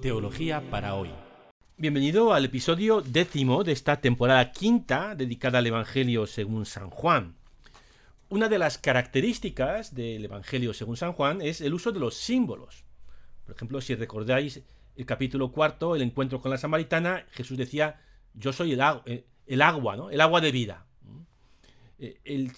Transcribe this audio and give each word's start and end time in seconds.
Teología 0.00 0.62
para 0.70 0.94
hoy. 0.94 1.10
Bienvenido 1.76 2.32
al 2.32 2.46
episodio 2.46 3.02
décimo 3.02 3.64
de 3.64 3.72
esta 3.72 4.00
temporada 4.00 4.50
quinta 4.50 5.14
dedicada 5.14 5.58
al 5.58 5.66
Evangelio 5.66 6.26
según 6.26 6.64
San 6.64 6.88
Juan. 6.88 7.36
Una 8.30 8.48
de 8.48 8.58
las 8.58 8.78
características 8.78 9.94
del 9.94 10.24
Evangelio 10.24 10.72
según 10.72 10.96
San 10.96 11.12
Juan 11.12 11.42
es 11.42 11.60
el 11.60 11.74
uso 11.74 11.92
de 11.92 12.00
los 12.00 12.14
símbolos. 12.14 12.84
Por 13.44 13.54
ejemplo, 13.54 13.82
si 13.82 13.94
recordáis 13.94 14.62
el 14.96 15.04
capítulo 15.04 15.52
cuarto, 15.52 15.94
el 15.94 16.00
encuentro 16.00 16.40
con 16.40 16.50
la 16.50 16.56
samaritana, 16.56 17.26
Jesús 17.32 17.58
decía, 17.58 18.00
yo 18.32 18.54
soy 18.54 18.72
el, 18.72 18.80
agua, 18.80 19.02
eh, 19.04 19.26
el 19.46 19.60
agua. 19.60 20.08
El 20.10 20.20
agua 20.22 20.40
de 20.40 20.50
vida. 20.50 20.86
Eh, 21.98 22.18
el 22.24 22.52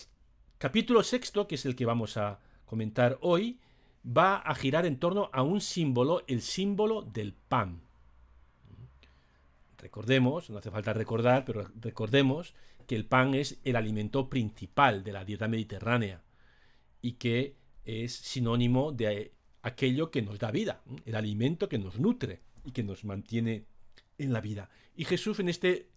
capítulo 0.59 1.03
sexto, 1.03 1.49
que 1.49 1.57
es 1.57 1.67
el 1.67 1.75
que 1.75 1.87
vamos 1.87 2.17
a 2.17 2.39
comentar 2.67 3.19
hoy, 3.21 3.59
va 4.05 4.37
a 4.37 4.55
girar 4.55 4.87
en 4.87 4.99
torno 4.99 5.31
a 5.33 5.43
un 5.43 5.61
símbolo, 5.61 6.23
el 6.27 6.43
símbolo 6.43 7.03
del 7.03 7.33
pan. 7.33 7.83
Recordemos, 9.79 10.51
no 10.51 10.59
hace 10.59 10.71
falta 10.71 10.93
recordar, 10.93 11.45
pero 11.45 11.69
recordemos 11.81 12.55
que 12.87 12.97
el 12.97 13.07
pan 13.07 13.35
es 13.35 13.59
el 13.65 13.77
alimento 13.77 14.29
principal 14.29 15.03
de 15.05 15.13
la 15.13 15.25
dieta 15.25 15.49
mediterránea 15.49 16.23
y 17.01 17.13
que 17.13 17.57
es 17.85 18.15
sinónimo 18.15 18.93
de 18.93 19.33
aquello 19.63 20.11
que 20.11 20.23
nos 20.23 20.39
da 20.39 20.51
vida, 20.51 20.83
el 21.05 21.15
alimento 21.15 21.69
que 21.69 21.79
nos 21.79 21.99
nutre 21.99 22.43
y 22.65 22.73
que 22.73 22.83
nos 22.83 23.05
mantiene 23.05 23.67
en 24.19 24.33
la 24.33 24.41
vida. 24.41 24.71
Y 24.97 25.05
Jesús 25.05 25.41
en 25.41 25.49
este 25.49 25.89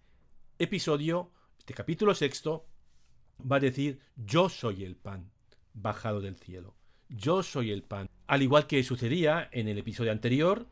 episodio, 0.57 1.31
este 1.59 1.73
capítulo 1.73 2.15
sexto, 2.15 2.65
va 3.39 3.57
a 3.57 3.59
decir, 3.59 3.99
yo 4.15 4.49
soy 4.49 4.83
el 4.83 4.95
pan 4.95 5.31
bajado 5.73 6.21
del 6.21 6.37
cielo. 6.37 6.75
Yo 7.09 7.43
soy 7.43 7.71
el 7.71 7.83
pan. 7.83 8.09
Al 8.27 8.41
igual 8.41 8.67
que 8.67 8.83
sucedía 8.83 9.49
en 9.51 9.67
el 9.67 9.77
episodio 9.77 10.11
anterior, 10.11 10.67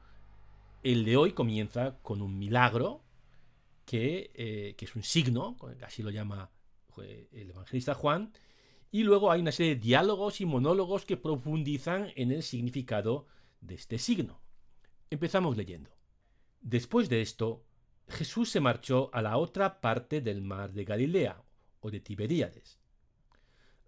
el 0.82 1.06
de 1.06 1.18
hoy 1.18 1.34
comienza 1.34 1.98
con 2.02 2.22
un 2.22 2.38
milagro 2.38 3.04
que, 3.86 4.32
eh, 4.34 4.76
es 4.80 4.96
un 4.96 5.04
signo, 5.04 5.58
así 5.86 6.04
lo 6.04 6.10
llama 6.10 6.50
eh, 7.02 7.30
el 7.32 7.52
evangelista 7.52 7.94
Juan, 7.94 8.34
y 8.92 9.04
luego 9.04 9.32
hay 9.32 9.42
una 9.42 9.52
serie 9.52 9.76
de 9.76 9.82
diálogos 9.82 10.42
y 10.42 10.46
monólogos 10.46 11.06
que 11.06 11.18
profundizan 11.18 12.12
en 12.16 12.32
el 12.32 12.44
significado 12.44 13.28
de 13.62 13.76
este 13.76 13.98
signo. 13.98 14.42
Empezamos 15.10 15.58
leyendo. 15.58 15.92
Después 16.62 17.10
de 17.10 17.22
esto, 17.22 17.64
Jesús 18.08 18.50
se 18.50 18.60
marchó 18.60 19.10
a 19.14 19.22
la 19.22 19.38
otra 19.38 19.82
parte 19.82 20.22
del 20.22 20.42
mar 20.42 20.74
de 20.74 20.86
Galilea, 20.86 21.44
o 21.84 21.92
de 21.92 22.00
Tiberíades. 22.00 22.80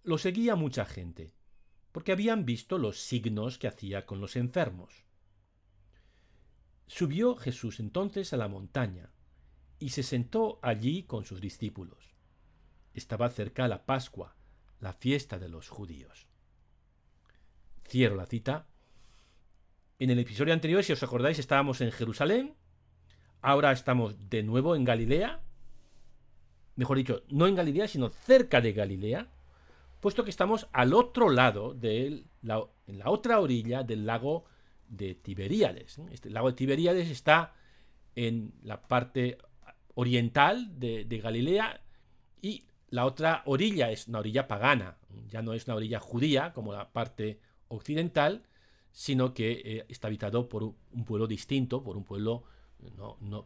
Lo 0.03 0.17
seguía 0.17 0.55
mucha 0.55 0.85
gente, 0.85 1.33
porque 1.95 2.11
habían 2.11 2.43
visto 2.43 2.77
los 2.77 2.99
signos 2.99 3.57
que 3.57 3.69
hacía 3.69 4.05
con 4.05 4.19
los 4.19 4.35
enfermos. 4.35 5.05
Subió 6.87 7.37
Jesús 7.37 7.79
entonces 7.79 8.33
a 8.33 8.37
la 8.37 8.49
montaña, 8.49 9.13
y 9.79 9.91
se 9.91 10.03
sentó 10.03 10.59
allí 10.61 11.03
con 11.03 11.23
sus 11.23 11.39
discípulos. 11.39 12.13
Estaba 12.93 13.29
cerca 13.29 13.69
la 13.69 13.85
Pascua, 13.85 14.35
la 14.81 14.91
fiesta 14.91 15.39
de 15.39 15.47
los 15.47 15.69
judíos. 15.69 16.27
Cierro 17.87 18.17
la 18.17 18.25
cita. 18.25 18.67
En 19.97 20.09
el 20.09 20.19
episodio 20.19 20.53
anterior, 20.53 20.83
si 20.83 20.91
os 20.91 21.01
acordáis, 21.01 21.39
estábamos 21.39 21.79
en 21.79 21.93
Jerusalén, 21.93 22.57
ahora 23.41 23.71
estamos 23.71 24.29
de 24.29 24.43
nuevo 24.43 24.75
en 24.75 24.83
Galilea, 24.83 25.45
mejor 26.75 26.97
dicho, 26.97 27.23
no 27.29 27.47
en 27.47 27.55
Galilea, 27.55 27.87
sino 27.87 28.09
cerca 28.09 28.59
de 28.59 28.73
Galilea, 28.73 29.31
puesto 30.05 30.23
que 30.23 30.29
estamos 30.29 30.67
al 30.71 30.93
otro 30.93 31.31
lado, 31.31 31.73
de 31.73 32.25
la, 32.43 32.63
en 32.85 32.99
la 32.99 33.09
otra 33.09 33.39
orilla 33.39 33.81
del 33.81 34.05
lago 34.05 34.45
de 34.87 35.15
Tiberíades. 35.15 35.97
Este 36.11 36.29
lago 36.29 36.51
de 36.51 36.55
Tiberíades 36.55 37.09
está 37.09 37.55
en 38.15 38.53
la 38.61 38.83
parte 38.83 39.39
oriental 39.95 40.79
de, 40.79 41.19
Galilea 41.23 41.81
y 42.39 42.65
la 42.91 43.07
otra 43.07 43.41
orilla 43.47 43.89
es 43.89 44.07
una 44.07 44.19
orilla 44.19 44.47
pagana, 44.47 44.99
ya 45.27 45.41
no 45.41 45.53
es 45.53 45.65
una 45.65 45.77
orilla 45.77 45.99
judía 45.99 46.53
como 46.53 46.71
la 46.71 46.93
parte 46.93 47.39
occidental, 47.69 48.43
sino 48.91 49.33
que 49.33 49.53
eh, 49.53 49.85
está 49.89 50.07
habitado 50.07 50.47
por 50.49 50.61
un 50.65 51.05
pueblo 51.05 51.25
distinto, 51.25 51.83
por 51.83 51.97
un 51.97 52.03
pueblo 52.03 52.43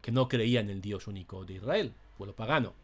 que 0.02 0.12
no 0.12 0.28
creía 0.28 0.60
en 0.60 0.68
el 0.68 0.82
Dios 0.82 1.06
único 1.06 1.42
de 1.46 1.54
Israel, 1.54 1.94
pueblo 2.18 2.36
pagano. 2.36 2.74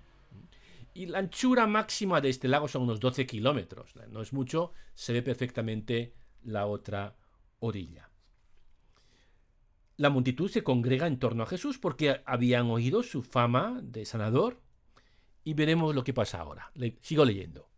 Y 0.96 1.04
la 1.04 1.18
anchura 1.18 1.66
máxima 1.66 2.22
de 2.22 2.30
este 2.30 2.48
lago 2.48 2.68
son 2.68 2.84
unos 2.84 3.00
12 3.00 3.26
kilómetros. 3.26 3.94
No 4.08 4.22
es 4.22 4.32
mucho, 4.32 4.72
se 4.94 5.12
ve 5.12 5.20
perfectamente 5.20 6.14
la 6.42 6.64
otra 6.64 7.14
orilla. 7.58 8.08
La 9.98 10.08
multitud 10.08 10.50
se 10.50 10.64
congrega 10.64 11.06
en 11.06 11.18
torno 11.18 11.42
a 11.42 11.46
Jesús 11.46 11.76
porque 11.76 12.22
habían 12.24 12.70
oído 12.70 13.02
su 13.02 13.22
fama 13.22 13.78
de 13.82 14.06
sanador. 14.06 14.62
Y 15.44 15.52
veremos 15.52 15.94
lo 15.94 16.02
que 16.02 16.14
pasa 16.14 16.40
ahora. 16.40 16.72
sigo 17.02 17.26
leyendo. 17.26 17.68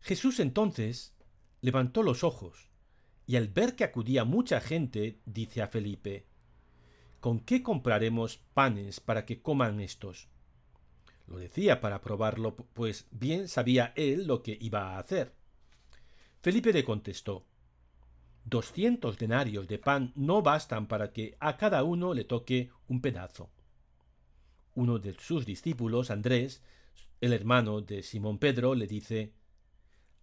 Jesús 0.00 0.40
entonces 0.40 1.16
levantó 1.62 2.02
los 2.02 2.24
ojos 2.24 2.68
y 3.26 3.36
al 3.36 3.48
ver 3.48 3.74
que 3.74 3.84
acudía 3.84 4.26
mucha 4.26 4.60
gente, 4.60 5.22
dice 5.24 5.62
a 5.62 5.68
Felipe, 5.68 6.26
¿Con 7.20 7.40
qué 7.40 7.62
compraremos 7.62 8.36
panes 8.52 9.00
para 9.00 9.24
que 9.24 9.40
coman 9.40 9.80
estos? 9.80 10.28
Lo 11.28 11.38
decía 11.38 11.80
para 11.80 12.00
probarlo, 12.00 12.56
pues 12.56 13.06
bien 13.10 13.48
sabía 13.48 13.92
él 13.96 14.26
lo 14.26 14.42
que 14.42 14.56
iba 14.60 14.94
a 14.94 14.98
hacer. 14.98 15.34
Felipe 16.40 16.72
le 16.72 16.84
contestó 16.84 17.44
Doscientos 18.44 19.18
denarios 19.18 19.68
de 19.68 19.78
pan 19.78 20.12
no 20.14 20.40
bastan 20.40 20.86
para 20.86 21.12
que 21.12 21.36
a 21.38 21.58
cada 21.58 21.82
uno 21.82 22.14
le 22.14 22.24
toque 22.24 22.70
un 22.86 23.02
pedazo. 23.02 23.50
Uno 24.74 24.98
de 24.98 25.12
sus 25.12 25.44
discípulos, 25.44 26.10
Andrés, 26.10 26.62
el 27.20 27.34
hermano 27.34 27.82
de 27.82 28.02
Simón 28.02 28.38
Pedro, 28.38 28.74
le 28.74 28.86
dice 28.86 29.34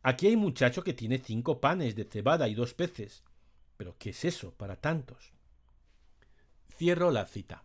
Aquí 0.01 0.25
hay 0.25 0.37
muchacho 0.37 0.83
que 0.83 0.93
tiene 0.93 1.19
cinco 1.19 1.61
panes 1.61 1.95
de 1.95 2.05
cebada 2.05 2.47
y 2.47 2.55
dos 2.55 2.73
peces. 2.73 3.23
Pero 3.77 3.95
¿qué 3.99 4.09
es 4.09 4.25
eso 4.25 4.55
para 4.55 4.77
tantos? 4.77 5.33
Cierro 6.77 7.11
la 7.11 7.27
cita. 7.27 7.64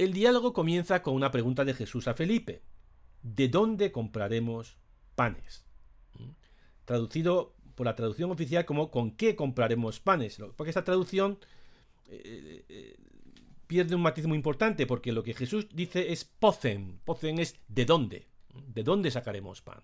El 0.00 0.14
diálogo 0.14 0.54
comienza 0.54 1.02
con 1.02 1.12
una 1.12 1.30
pregunta 1.30 1.62
de 1.66 1.74
Jesús 1.74 2.08
a 2.08 2.14
Felipe. 2.14 2.62
¿De 3.22 3.48
dónde 3.48 3.92
compraremos 3.92 4.78
panes? 5.14 5.66
¿Mm? 6.18 6.30
Traducido 6.86 7.54
por 7.74 7.84
la 7.84 7.96
traducción 7.96 8.30
oficial 8.30 8.64
como 8.64 8.90
¿con 8.90 9.10
qué 9.10 9.36
compraremos 9.36 10.00
panes? 10.00 10.38
Porque 10.56 10.70
esta 10.70 10.84
traducción 10.84 11.38
eh, 12.08 12.64
eh, 12.66 12.96
pierde 13.66 13.94
un 13.94 14.00
matiz 14.00 14.24
muy 14.26 14.36
importante, 14.36 14.86
porque 14.86 15.12
lo 15.12 15.22
que 15.22 15.34
Jesús 15.34 15.68
dice 15.70 16.10
es 16.12 16.24
pocen. 16.24 16.98
Pocen 17.04 17.38
es 17.38 17.56
de 17.68 17.84
dónde. 17.84 18.26
¿De 18.68 18.82
dónde 18.82 19.10
sacaremos 19.10 19.60
pan? 19.60 19.82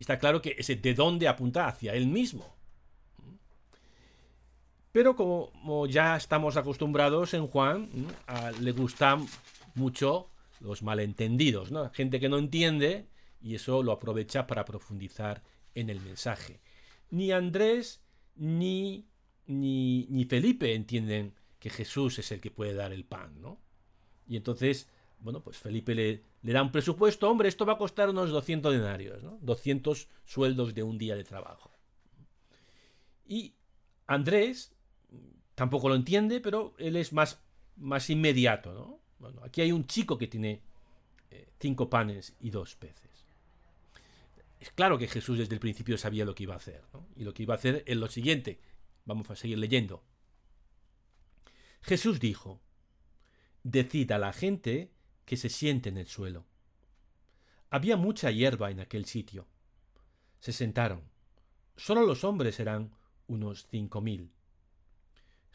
Está 0.00 0.18
claro 0.18 0.42
que 0.42 0.56
ese 0.58 0.74
de 0.74 0.94
dónde 0.94 1.28
apunta 1.28 1.68
hacia 1.68 1.94
él 1.94 2.08
mismo. 2.08 2.57
Pero 4.98 5.14
como, 5.14 5.86
ya 5.86 6.16
estamos 6.16 6.56
acostumbrados 6.56 7.32
en 7.32 7.46
Juan, 7.46 7.88
le 8.60 8.72
gustan 8.72 9.28
mucho 9.76 10.28
los 10.58 10.82
malentendidos. 10.82 11.70
Gente 11.92 12.18
que 12.18 12.28
no 12.28 12.36
entiende 12.36 13.06
y 13.40 13.54
eso 13.54 13.84
lo 13.84 13.92
aprovecha 13.92 14.48
para 14.48 14.64
profundizar 14.64 15.44
en 15.76 15.88
el 15.88 16.00
mensaje. 16.00 16.58
Ni 17.10 17.30
Andrés 17.30 18.02
ni, 18.34 19.06
ni, 19.46 20.08
ni 20.10 20.24
Felipe 20.24 20.74
entienden 20.74 21.32
que 21.60 21.70
Jesús 21.70 22.18
es 22.18 22.32
el 22.32 22.40
que 22.40 22.50
puede 22.50 22.74
dar 22.74 22.92
el 22.92 23.04
pan, 23.04 23.40
¿no? 23.40 23.60
Y 24.26 24.36
entonces, 24.36 24.88
bueno, 25.20 25.44
pues 25.44 25.58
Felipe 25.58 25.94
le, 25.94 26.24
le 26.42 26.52
da 26.52 26.60
un 26.60 26.72
presupuesto, 26.72 27.30
hombre, 27.30 27.48
esto 27.48 27.64
va 27.64 27.74
a 27.74 27.78
costar 27.78 28.10
unos 28.10 28.30
200 28.30 28.72
denarios, 28.72 29.22
¿no? 29.22 29.38
200 29.42 30.08
sueldos 30.24 30.74
de 30.74 30.82
un 30.82 30.98
día 30.98 31.14
de 31.14 31.22
trabajo. 31.22 31.70
Y 33.28 33.54
Andrés 34.08 34.74
tampoco 35.58 35.88
lo 35.88 35.96
entiende, 35.96 36.38
pero 36.38 36.72
él 36.78 36.94
es 36.94 37.12
más, 37.12 37.42
más 37.78 38.08
inmediato, 38.10 38.72
¿no? 38.72 39.00
Bueno, 39.18 39.42
aquí 39.42 39.60
hay 39.60 39.72
un 39.72 39.88
chico 39.88 40.16
que 40.16 40.28
tiene 40.28 40.62
eh, 41.32 41.48
cinco 41.58 41.90
panes 41.90 42.36
y 42.38 42.50
dos 42.50 42.76
peces. 42.76 43.26
Es 44.60 44.70
claro 44.70 44.98
que 44.98 45.08
Jesús 45.08 45.36
desde 45.36 45.54
el 45.54 45.60
principio 45.60 45.98
sabía 45.98 46.24
lo 46.24 46.36
que 46.36 46.44
iba 46.44 46.54
a 46.54 46.58
hacer, 46.58 46.84
¿no? 46.92 47.08
Y 47.16 47.24
lo 47.24 47.34
que 47.34 47.42
iba 47.42 47.54
a 47.54 47.56
hacer 47.56 47.82
es 47.88 47.96
lo 47.96 48.06
siguiente. 48.06 48.60
Vamos 49.04 49.30
a 49.30 49.34
seguir 49.34 49.58
leyendo. 49.58 50.04
Jesús 51.82 52.20
dijo, 52.20 52.60
Decid 53.64 54.12
a 54.12 54.18
la 54.18 54.32
gente 54.32 54.92
que 55.24 55.36
se 55.36 55.48
siente 55.48 55.88
en 55.88 55.96
el 55.96 56.06
suelo. 56.06 56.46
Había 57.68 57.96
mucha 57.96 58.30
hierba 58.30 58.70
en 58.70 58.78
aquel 58.78 59.06
sitio. 59.06 59.48
Se 60.38 60.52
sentaron. 60.52 61.02
Solo 61.76 62.06
los 62.06 62.22
hombres 62.22 62.60
eran 62.60 62.92
unos 63.26 63.66
cinco 63.68 64.00
mil. 64.00 64.30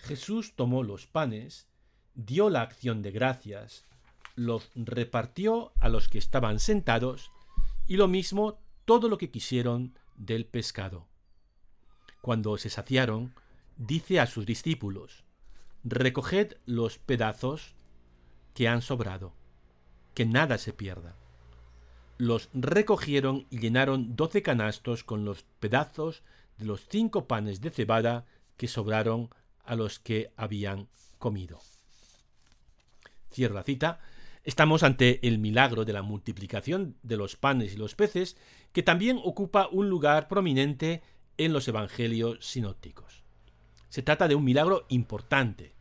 Jesús 0.04 0.54
tomó 0.56 0.84
los 0.84 1.08
panes, 1.08 1.68
dio 2.14 2.50
la 2.50 2.62
acción 2.62 3.02
de 3.02 3.12
gracias, 3.12 3.86
los 4.36 4.70
repartió 4.76 5.72
a 5.80 5.88
los 5.88 6.10
que 6.10 6.18
estaban 6.18 6.60
sentados, 6.60 7.32
y 7.88 7.96
lo 7.96 8.10
mismo 8.10 8.60
todo 8.84 9.08
lo 9.08 9.18
que 9.18 9.32
quisieron 9.32 9.98
del 10.16 10.46
pescado. 10.46 11.08
Cuando 12.22 12.58
se 12.58 12.70
saciaron, 12.70 13.34
dice 13.78 14.20
a 14.20 14.28
sus 14.28 14.46
discípulos, 14.46 15.24
recoged 15.86 16.58
los 16.66 16.98
pedazos 16.98 17.76
que 18.54 18.68
han 18.68 18.82
sobrado, 18.82 19.34
que 20.14 20.26
nada 20.26 20.58
se 20.58 20.74
pierda. 20.74 21.16
Los 22.18 22.50
recogieron 22.54 23.48
y 23.50 23.60
llenaron 23.60 24.18
doce 24.18 24.42
canastos 24.42 25.06
con 25.06 25.24
los 25.24 25.44
pedazos 25.62 26.24
de 26.58 26.66
los 26.66 26.88
cinco 26.90 27.26
panes 27.26 27.62
de 27.62 27.72
cebada 27.72 28.26
que 28.58 28.68
sobraron 28.68 29.30
a 29.63 29.75
los 29.75 30.00
que 30.00 30.31
habían 30.36 30.88
comido. 31.19 31.60
Cierro 33.31 33.56
la 33.56 33.63
cita. 33.63 34.00
Estamos 34.44 34.83
ante 34.83 35.25
el 35.27 35.39
milagro 35.39 35.86
de 35.86 35.94
la 35.94 36.01
multiplicación 36.01 36.98
de 37.01 37.18
los 37.18 37.38
panes 37.38 37.74
y 37.74 37.77
los 37.77 37.95
peces, 37.95 38.36
que 38.74 38.83
también 38.83 39.19
ocupa 39.24 39.69
un 39.71 39.89
lugar 39.89 40.27
prominente 40.27 41.01
en 41.38 41.54
los 41.54 41.68
evangelios 41.68 42.45
sinópticos. 42.45 43.24
Se 43.89 44.01
trata 44.01 44.27
de 44.27 44.36
un 44.36 44.44
milagro 44.44 44.86
importante, 44.89 45.75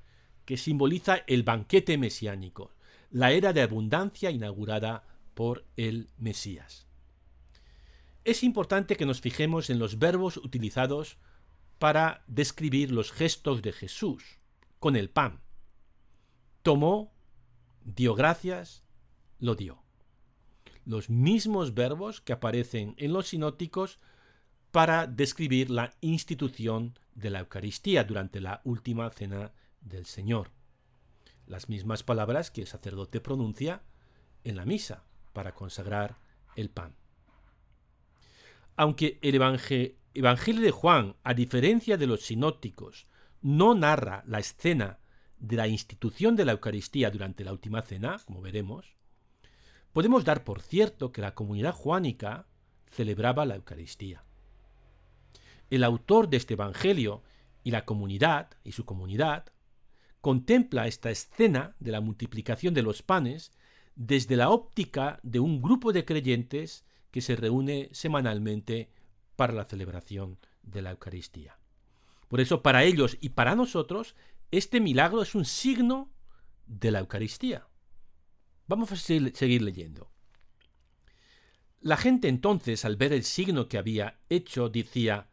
que 0.45 0.57
simboliza 0.57 1.23
el 1.27 1.43
banquete 1.43 1.99
mesiánico, 1.99 2.73
la 3.11 3.33
era 3.33 3.53
de 3.53 3.63
abundancia 3.63 4.31
inaugurada 4.31 5.05
por 5.35 5.65
el 5.77 6.09
Mesías. 6.19 6.87
Es 8.25 8.43
importante 8.45 8.97
que 8.97 9.07
nos 9.07 9.21
fijemos 9.21 9.71
en 9.71 9.79
los 9.79 9.99
verbos 9.99 10.37
utilizados 10.37 11.19
para 11.83 12.23
describir 12.29 12.93
los 12.93 13.11
gestos 13.11 13.61
de 13.61 13.73
Jesús 13.73 14.39
con 14.79 14.95
el 14.95 15.11
pan. 15.11 15.41
Tomó, 16.63 17.13
dio 17.83 18.15
gracias, 18.15 18.85
lo 19.41 19.57
dio. 19.57 19.83
Los 20.85 21.11
mismos 21.11 21.75
verbos 21.75 22.21
que 22.21 22.35
aparecen 22.35 22.95
en 22.99 23.13
los 23.13 23.31
sinóticos 23.31 23.99
para 24.71 25.09
describir 25.09 25.71
la 25.71 25.93
institución 26.01 26.97
de 27.17 27.31
la 27.31 27.41
Eucaristía 27.41 28.05
durante 28.05 28.41
la 28.41 28.61
última 28.63 29.11
cena 29.11 29.53
del 29.81 30.07
Señor. 30.07 30.53
Las 31.49 31.69
mismas 31.69 32.05
palabras 32.05 32.53
que 32.53 32.61
el 32.61 32.69
sacerdote 32.69 33.21
pronuncia 33.21 33.83
en 34.45 34.55
la 34.55 34.65
misa 34.65 35.03
para 35.33 35.53
consagrar 35.53 36.21
el 36.55 36.71
pan. 36.71 36.95
Aunque 38.77 39.19
el 39.21 39.35
Evangelio 39.35 40.01
Evangelio 40.15 40.61
de 40.61 40.73
Juan, 40.73 41.17
a 41.25 41.33
diferencia 41.33 41.97
de 41.97 42.07
los 42.07 42.27
sinópticos, 42.27 43.07
no 43.41 43.75
narra 43.75 44.23
la 44.27 44.41
escena 44.41 44.99
de 45.39 45.57
la 45.57 45.69
institución 45.69 46.37
de 46.37 46.45
la 46.45 46.53
Eucaristía 46.53 47.11
durante 47.11 47.45
la 47.45 47.53
última 47.53 47.81
cena, 47.81 48.21
como 48.27 48.43
veremos, 48.43 48.95
podemos 49.95 50.25
dar 50.25 50.45
por 50.45 50.61
cierto 50.61 51.13
que 51.13 51.23
la 51.23 51.35
comunidad 51.35 51.73
juánica 51.73 52.47
celebraba 52.91 53.47
la 53.47 53.57
Eucaristía. 53.57 54.23
El 55.71 55.83
autor 55.83 56.29
de 56.29 56.37
este 56.37 56.55
Evangelio 56.55 57.23
y 57.65 57.71
la 57.71 57.87
comunidad 57.87 58.51
y 58.65 58.73
su 58.73 58.85
comunidad 58.85 59.47
contempla 60.21 60.87
esta 60.87 61.11
escena 61.11 61.75
de 61.81 61.91
la 61.91 62.03
multiplicación 62.03 62.75
de 62.75 62.83
los 62.83 63.03
panes 63.03 63.53
desde 63.97 64.37
la 64.37 64.51
óptica 64.51 65.21
de 65.23 65.41
un 65.41 65.63
grupo 65.63 65.91
de 65.93 66.05
creyentes 66.05 66.85
que 67.11 67.23
se 67.23 67.35
reúne 67.35 67.89
semanalmente 67.93 68.91
para 69.37 69.53
la 69.53 69.65
celebración 69.65 70.39
de 70.63 70.83
la 70.83 70.91
Eucaristía. 70.91 71.59
Por 72.29 72.41
eso, 72.41 72.63
para 72.63 72.85
ellos 72.85 73.19
y 73.21 73.31
para 73.31 73.55
nosotros, 73.55 74.15
este 74.51 74.81
milagro 74.81 75.23
es 75.23 75.35
un 75.35 75.45
signo 75.45 76.13
de 76.67 76.91
la 76.91 77.01
Eucaristía. 77.01 77.69
Vamos 78.67 78.93
a 78.93 78.97
seguir 78.97 79.63
leyendo. 79.63 80.11
La 81.81 81.97
gente 81.97 82.29
entonces, 82.29 82.85
al 82.85 82.97
ver 82.97 83.13
el 83.13 83.25
signo 83.25 83.69
que 83.69 83.77
había 83.77 84.21
hecho, 84.29 84.69
decía, 84.69 85.29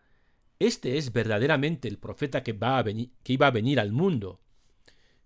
Este 0.58 0.98
es 0.98 1.14
verdaderamente 1.14 1.88
el 1.88 2.00
profeta 2.00 2.44
que, 2.44 2.54
va 2.54 2.80
a 2.80 2.84
venir, 2.84 3.12
que 3.24 3.34
iba 3.34 3.48
a 3.48 3.52
venir 3.52 3.80
al 3.80 3.92
mundo. 3.92 4.42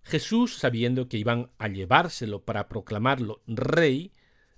Jesús, 0.02 0.58
sabiendo 0.58 1.08
que 1.08 1.16
iban 1.16 1.50
a 1.58 1.68
llevárselo 1.68 2.44
para 2.44 2.68
proclamarlo 2.68 3.42
rey, 3.46 4.12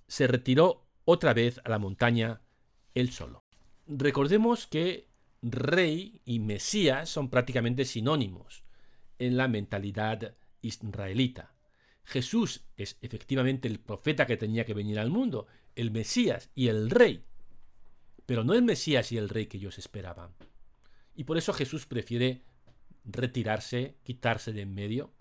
se 0.08 0.26
retiró 0.26 0.86
otra 1.04 1.32
vez 1.34 1.60
a 1.64 1.68
la 1.68 1.78
montaña 1.78 2.42
él 2.94 3.12
solo. 3.12 3.45
Recordemos 3.86 4.66
que 4.66 5.08
rey 5.42 6.20
y 6.24 6.40
Mesías 6.40 7.08
son 7.08 7.30
prácticamente 7.30 7.84
sinónimos 7.84 8.64
en 9.18 9.36
la 9.36 9.46
mentalidad 9.46 10.34
israelita. 10.60 11.54
Jesús 12.04 12.64
es 12.76 12.98
efectivamente 13.00 13.68
el 13.68 13.78
profeta 13.78 14.26
que 14.26 14.36
tenía 14.36 14.64
que 14.64 14.74
venir 14.74 14.98
al 14.98 15.10
mundo, 15.10 15.46
el 15.74 15.90
Mesías 15.90 16.50
y 16.54 16.68
el 16.68 16.90
rey, 16.90 17.24
pero 18.26 18.44
no 18.44 18.54
el 18.54 18.62
Mesías 18.62 19.12
y 19.12 19.18
el 19.18 19.28
rey 19.28 19.46
que 19.46 19.58
ellos 19.58 19.78
esperaban. 19.78 20.34
Y 21.14 21.24
por 21.24 21.38
eso 21.38 21.52
Jesús 21.52 21.86
prefiere 21.86 22.42
retirarse, 23.04 23.96
quitarse 24.02 24.52
de 24.52 24.62
en 24.62 24.74
medio. 24.74 25.12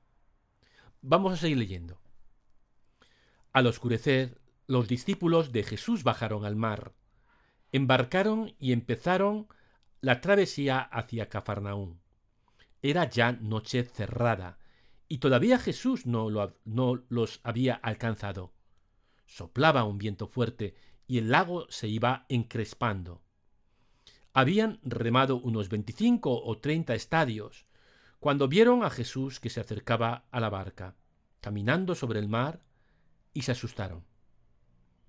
Vamos 1.01 1.33
a 1.33 1.37
seguir 1.37 1.57
leyendo. 1.57 1.99
Al 3.53 3.67
oscurecer, 3.67 4.39
los 4.67 4.87
discípulos 4.87 5.51
de 5.51 5.63
Jesús 5.63 6.03
bajaron 6.03 6.45
al 6.45 6.55
mar 6.55 6.93
embarcaron 7.75 8.53
y 8.59 8.71
empezaron 8.71 9.47
la 10.01 10.21
travesía 10.21 10.79
hacia 10.79 11.29
Cafarnaún. 11.29 11.99
Era 12.81 13.09
ya 13.09 13.33
noche 13.33 13.83
cerrada, 13.83 14.59
y 15.07 15.17
todavía 15.17 15.59
Jesús 15.59 16.05
no, 16.05 16.29
no 16.63 17.03
los 17.09 17.39
había 17.43 17.75
alcanzado. 17.75 18.53
Soplaba 19.25 19.83
un 19.83 19.97
viento 19.97 20.27
fuerte, 20.27 20.75
y 21.07 21.17
el 21.17 21.31
lago 21.31 21.65
se 21.69 21.87
iba 21.87 22.25
encrespando. 22.29 23.21
Habían 24.33 24.79
remado 24.83 25.37
unos 25.37 25.69
veinticinco 25.69 26.43
o 26.43 26.57
treinta 26.57 26.95
estadios, 26.95 27.65
cuando 28.19 28.47
vieron 28.47 28.83
a 28.83 28.89
Jesús 28.89 29.39
que 29.39 29.49
se 29.49 29.59
acercaba 29.59 30.27
a 30.31 30.39
la 30.39 30.49
barca, 30.49 30.95
caminando 31.41 31.95
sobre 31.95 32.19
el 32.19 32.27
mar, 32.27 32.63
y 33.33 33.43
se 33.43 33.51
asustaron. 33.51 34.05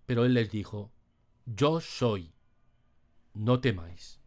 Pero 0.04 0.24
él 0.24 0.34
les 0.34 0.50
dijo, 0.50 0.92
Yo 1.46 1.80
soy, 1.80 2.35
no 3.36 3.60
temáis. 3.60 4.20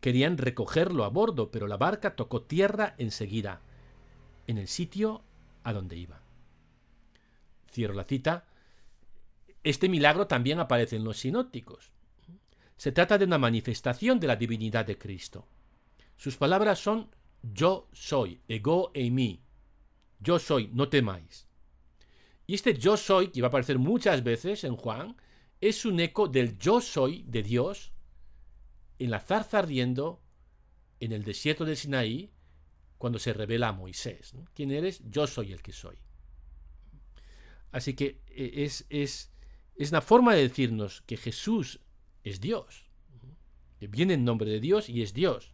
Querían 0.00 0.38
recogerlo 0.38 1.04
a 1.04 1.08
bordo, 1.08 1.50
pero 1.50 1.68
la 1.68 1.76
barca 1.76 2.16
tocó 2.16 2.42
tierra 2.42 2.94
enseguida, 2.98 3.60
en 4.46 4.58
el 4.58 4.66
sitio 4.66 5.22
a 5.62 5.72
donde 5.72 5.96
iba. 5.96 6.20
Cierro 7.70 7.94
la 7.94 8.04
cita. 8.04 8.46
Este 9.62 9.88
milagro 9.88 10.26
también 10.26 10.58
aparece 10.58 10.96
en 10.96 11.04
los 11.04 11.18
sinópticos. 11.18 11.92
Se 12.76 12.90
trata 12.90 13.16
de 13.16 13.26
una 13.26 13.38
manifestación 13.38 14.18
de 14.18 14.26
la 14.26 14.36
divinidad 14.36 14.84
de 14.84 14.98
Cristo. 14.98 15.46
Sus 16.16 16.36
palabras 16.36 16.80
son 16.80 17.10
yo 17.42 17.88
soy, 17.92 18.40
ego 18.48 18.90
e 18.94 19.10
mí. 19.10 19.40
Yo 20.20 20.38
soy, 20.38 20.68
no 20.72 20.88
temáis. 20.88 21.48
Y 22.46 22.54
este 22.54 22.74
yo 22.74 22.96
soy, 22.96 23.28
que 23.28 23.40
va 23.40 23.46
a 23.46 23.48
aparecer 23.48 23.78
muchas 23.78 24.22
veces 24.22 24.64
en 24.64 24.76
Juan, 24.76 25.16
es 25.62 25.84
un 25.86 26.00
eco 26.00 26.26
del 26.26 26.58
yo 26.58 26.80
soy 26.80 27.22
de 27.22 27.44
Dios 27.44 27.92
en 28.98 29.10
la 29.10 29.20
zarza 29.20 29.60
ardiendo 29.60 30.20
en 30.98 31.12
el 31.12 31.22
desierto 31.22 31.64
de 31.64 31.76
Sinaí 31.76 32.32
cuando 32.98 33.20
se 33.20 33.32
revela 33.32 33.68
a 33.68 33.72
Moisés. 33.72 34.34
¿Quién 34.54 34.72
eres? 34.72 35.02
Yo 35.08 35.26
soy 35.28 35.52
el 35.52 35.62
que 35.62 35.72
soy. 35.72 35.96
Así 37.70 37.94
que 37.94 38.20
eh, 38.30 38.64
es, 38.64 38.86
es, 38.90 39.30
es 39.76 39.90
una 39.90 40.00
forma 40.00 40.34
de 40.34 40.42
decirnos 40.42 41.02
que 41.02 41.16
Jesús 41.16 41.78
es 42.24 42.40
Dios, 42.40 42.90
que 43.78 43.86
viene 43.86 44.14
en 44.14 44.24
nombre 44.24 44.50
de 44.50 44.58
Dios 44.58 44.88
y 44.88 45.00
es 45.00 45.14
Dios. 45.14 45.52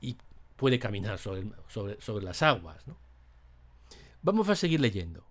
Y 0.00 0.16
puede 0.54 0.78
caminar 0.78 1.18
sobre, 1.18 1.50
sobre, 1.68 2.00
sobre 2.00 2.24
las 2.24 2.42
aguas. 2.42 2.84
Vamos 4.22 4.48
a 4.48 4.54
seguir 4.54 4.80
leyendo. 4.80 5.26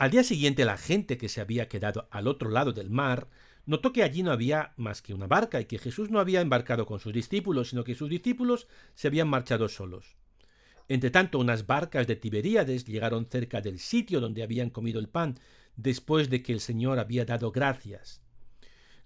Al 0.00 0.10
día 0.10 0.24
siguiente 0.24 0.64
la 0.64 0.78
gente 0.78 1.18
que 1.18 1.28
se 1.28 1.42
había 1.42 1.68
quedado 1.68 2.08
al 2.10 2.26
otro 2.26 2.48
lado 2.48 2.72
del 2.72 2.88
mar 2.88 3.28
notó 3.66 3.92
que 3.92 4.02
allí 4.02 4.22
no 4.22 4.32
había 4.32 4.72
más 4.78 5.02
que 5.02 5.12
una 5.12 5.26
barca 5.26 5.60
y 5.60 5.66
que 5.66 5.78
Jesús 5.78 6.08
no 6.08 6.20
había 6.20 6.40
embarcado 6.40 6.86
con 6.86 7.00
sus 7.00 7.12
discípulos, 7.12 7.68
sino 7.68 7.84
que 7.84 7.94
sus 7.94 8.08
discípulos 8.08 8.66
se 8.94 9.08
habían 9.08 9.28
marchado 9.28 9.68
solos. 9.68 10.16
Entretanto, 10.88 11.38
unas 11.38 11.66
barcas 11.66 12.06
de 12.06 12.16
Tiberíades 12.16 12.86
llegaron 12.86 13.26
cerca 13.26 13.60
del 13.60 13.78
sitio 13.78 14.22
donde 14.22 14.42
habían 14.42 14.70
comido 14.70 15.00
el 15.00 15.10
pan, 15.10 15.38
después 15.76 16.30
de 16.30 16.42
que 16.42 16.54
el 16.54 16.60
Señor 16.60 16.98
había 16.98 17.26
dado 17.26 17.52
gracias. 17.52 18.22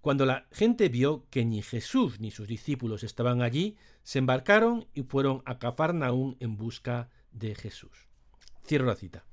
Cuando 0.01 0.25
la 0.25 0.47
gente 0.53 0.89
vio 0.91 1.27
que 1.29 1.45
ni 1.45 1.61
Jesús 1.61 2.21
ni 2.21 2.31
sus 2.31 2.47
discípulos 2.47 3.03
estaban 3.03 3.43
allí, 3.43 3.77
se 4.05 4.21
embarcaron 4.21 4.87
y 4.95 5.03
fueron 5.03 5.43
a 5.45 5.59
Cafarnaún 5.59 6.37
en 6.39 6.57
busca 6.57 7.11
de 7.33 7.57
Jesús. 7.57 8.07
Cierro 8.65 8.87
la 8.87 8.95
cita. 8.95 9.25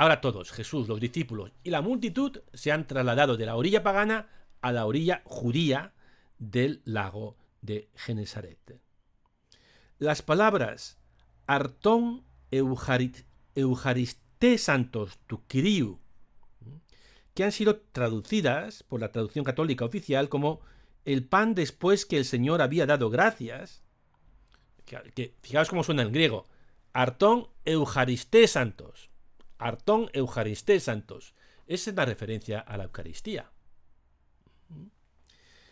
Ahora 0.00 0.22
todos, 0.22 0.50
Jesús, 0.50 0.88
los 0.88 0.98
discípulos 0.98 1.52
y 1.62 1.68
la 1.68 1.82
multitud 1.82 2.40
se 2.54 2.72
han 2.72 2.86
trasladado 2.86 3.36
de 3.36 3.44
la 3.44 3.54
orilla 3.54 3.82
pagana 3.82 4.30
a 4.62 4.72
la 4.72 4.86
orilla 4.86 5.20
judía 5.26 5.92
del 6.38 6.80
lago 6.86 7.36
de 7.60 7.90
Genesaret. 7.96 8.80
Las 9.98 10.22
palabras 10.22 10.96
Artón 11.46 12.24
Eujariste 12.50 14.56
Santos 14.56 15.18
Tukiriu, 15.26 15.98
que 17.34 17.44
han 17.44 17.52
sido 17.52 17.82
traducidas 17.92 18.82
por 18.82 19.00
la 19.00 19.12
traducción 19.12 19.44
católica 19.44 19.84
oficial 19.84 20.30
como 20.30 20.62
el 21.04 21.26
pan 21.26 21.54
después 21.54 22.06
que 22.06 22.16
el 22.16 22.24
Señor 22.24 22.62
había 22.62 22.86
dado 22.86 23.10
gracias, 23.10 23.82
que, 24.86 25.34
fijaos 25.42 25.68
cómo 25.68 25.84
suena 25.84 26.00
en 26.00 26.12
griego, 26.12 26.46
Artón 26.94 27.48
Eucharisté 27.66 28.48
Santos. 28.48 29.09
Artón 29.60 30.08
Eucharisté 30.14 30.80
Santos. 30.80 31.34
Esa 31.66 31.90
es 31.90 31.96
la 31.96 32.06
referencia 32.06 32.60
a 32.60 32.78
la 32.78 32.84
Eucaristía. 32.84 33.50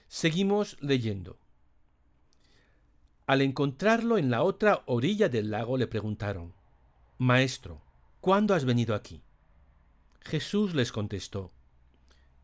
Seguimos 0.09 0.77
leyendo. 0.81 1.39
Al 3.27 3.41
encontrarlo 3.41 4.19
en 4.19 4.31
la 4.31 4.43
otra 4.43 4.83
orilla 4.87 5.29
del 5.29 5.51
lago 5.51 5.79
le 5.79 5.87
preguntaron, 5.87 6.55
Maestro, 7.17 7.83
¿cuándo 8.21 8.55
has 8.55 8.65
venido 8.65 8.95
aquí? 8.95 9.23
Jesús 10.21 10.75
les 10.75 10.93
contestó, 10.93 11.51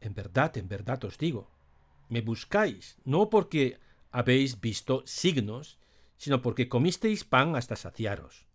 En 0.01 0.15
verdad, 0.15 0.57
en 0.57 0.69
verdad 0.69 1.05
os 1.05 1.19
digo, 1.19 1.51
me 2.09 2.23
buscáis, 2.23 2.97
no 3.05 3.31
porque 3.31 3.79
habéis 4.11 4.61
visto 4.61 5.03
signos, 5.07 5.79
sino 6.17 6.41
porque 6.41 6.69
comisteis 6.69 7.25
pan 7.25 7.57
hasta 7.57 7.77
saciaros. 7.77 8.47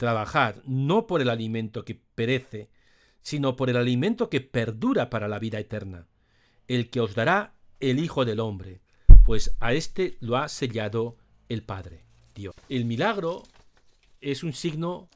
Trabajad 0.00 0.56
no 0.64 1.06
por 1.06 1.20
el 1.20 1.28
alimento 1.28 1.84
que 1.84 1.94
perece, 1.94 2.70
sino 3.20 3.54
por 3.54 3.68
el 3.68 3.76
alimento 3.76 4.30
que 4.30 4.40
perdura 4.40 5.10
para 5.10 5.28
la 5.28 5.38
vida 5.38 5.58
eterna, 5.58 6.06
el 6.68 6.88
que 6.88 7.00
os 7.00 7.14
dará 7.14 7.52
el 7.80 7.98
Hijo 7.98 8.24
del 8.24 8.40
Hombre, 8.40 8.80
pues 9.26 9.54
a 9.60 9.74
éste 9.74 10.16
lo 10.20 10.38
ha 10.38 10.48
sellado 10.48 11.18
el 11.50 11.62
Padre, 11.62 12.06
Dios. 12.34 12.54
El 12.70 12.86
milagro 12.86 13.42
es 14.22 14.42
un 14.42 14.54
signo 14.54 15.10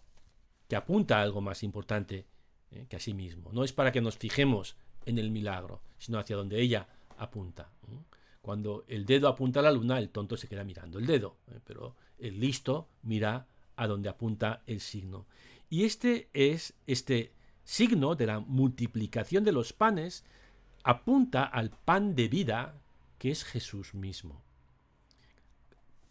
que 0.69 0.76
apunta 0.76 1.19
a 1.19 1.23
algo 1.23 1.41
más 1.41 1.62
importante 1.62 2.26
¿eh? 2.71 2.85
que 2.87 2.97
a 2.97 3.00
sí 3.00 3.14
mismo. 3.14 3.53
No 3.55 3.64
es 3.64 3.73
para 3.73 3.91
que 3.91 4.03
nos 4.03 4.19
fijemos 4.19 4.76
en 5.07 5.17
el 5.17 5.31
milagro, 5.31 5.81
sino 5.97 6.19
hacia 6.19 6.37
donde 6.37 6.61
ella 6.61 6.88
apunta. 7.17 7.73
Cuando 8.43 8.85
el 8.87 9.07
dedo 9.07 9.29
apunta 9.29 9.61
a 9.61 9.62
la 9.62 9.73
luna, 9.73 9.99
el 9.99 10.11
tonto 10.11 10.37
se 10.37 10.47
queda 10.47 10.62
mirando 10.62 10.99
el 10.99 11.07
dedo, 11.07 11.38
¿eh? 11.50 11.61
pero 11.64 11.97
el 12.19 12.38
listo 12.38 12.91
mira 13.03 13.47
a 13.76 13.87
donde 13.87 14.09
apunta 14.09 14.62
el 14.66 14.81
signo. 14.81 15.26
Y 15.71 15.85
este 15.85 16.28
es 16.33 16.75
este 16.87 17.33
signo 17.64 18.14
de 18.14 18.26
la 18.26 18.40
multiplicación 18.40 19.45
de 19.45 19.52
los 19.52 19.73
panes 19.73 20.25
apunta 20.83 21.45
al 21.45 21.71
pan 21.71 22.14
de 22.14 22.28
vida 22.28 22.81
que 23.19 23.31
es 23.31 23.45
Jesús 23.45 23.95
mismo. 23.95 24.43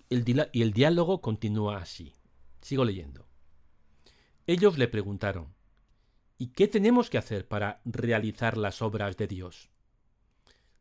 y 0.10 0.62
el 0.62 0.74
diálogo 0.74 1.22
continúa 1.22 1.77
así. 1.77 2.13
Sigo 2.62 2.86
leyendo. 2.86 3.27
Ellos 4.46 4.77
le 4.77 4.88
preguntaron, 4.88 5.53
¿y 6.38 6.48
qué 6.48 6.67
tenemos 6.67 7.10
que 7.10 7.17
hacer 7.17 7.48
para 7.48 7.82
realizar 7.86 8.58
las 8.58 8.82
obras 8.82 9.15
de 9.15 9.27
Dios? 9.27 9.70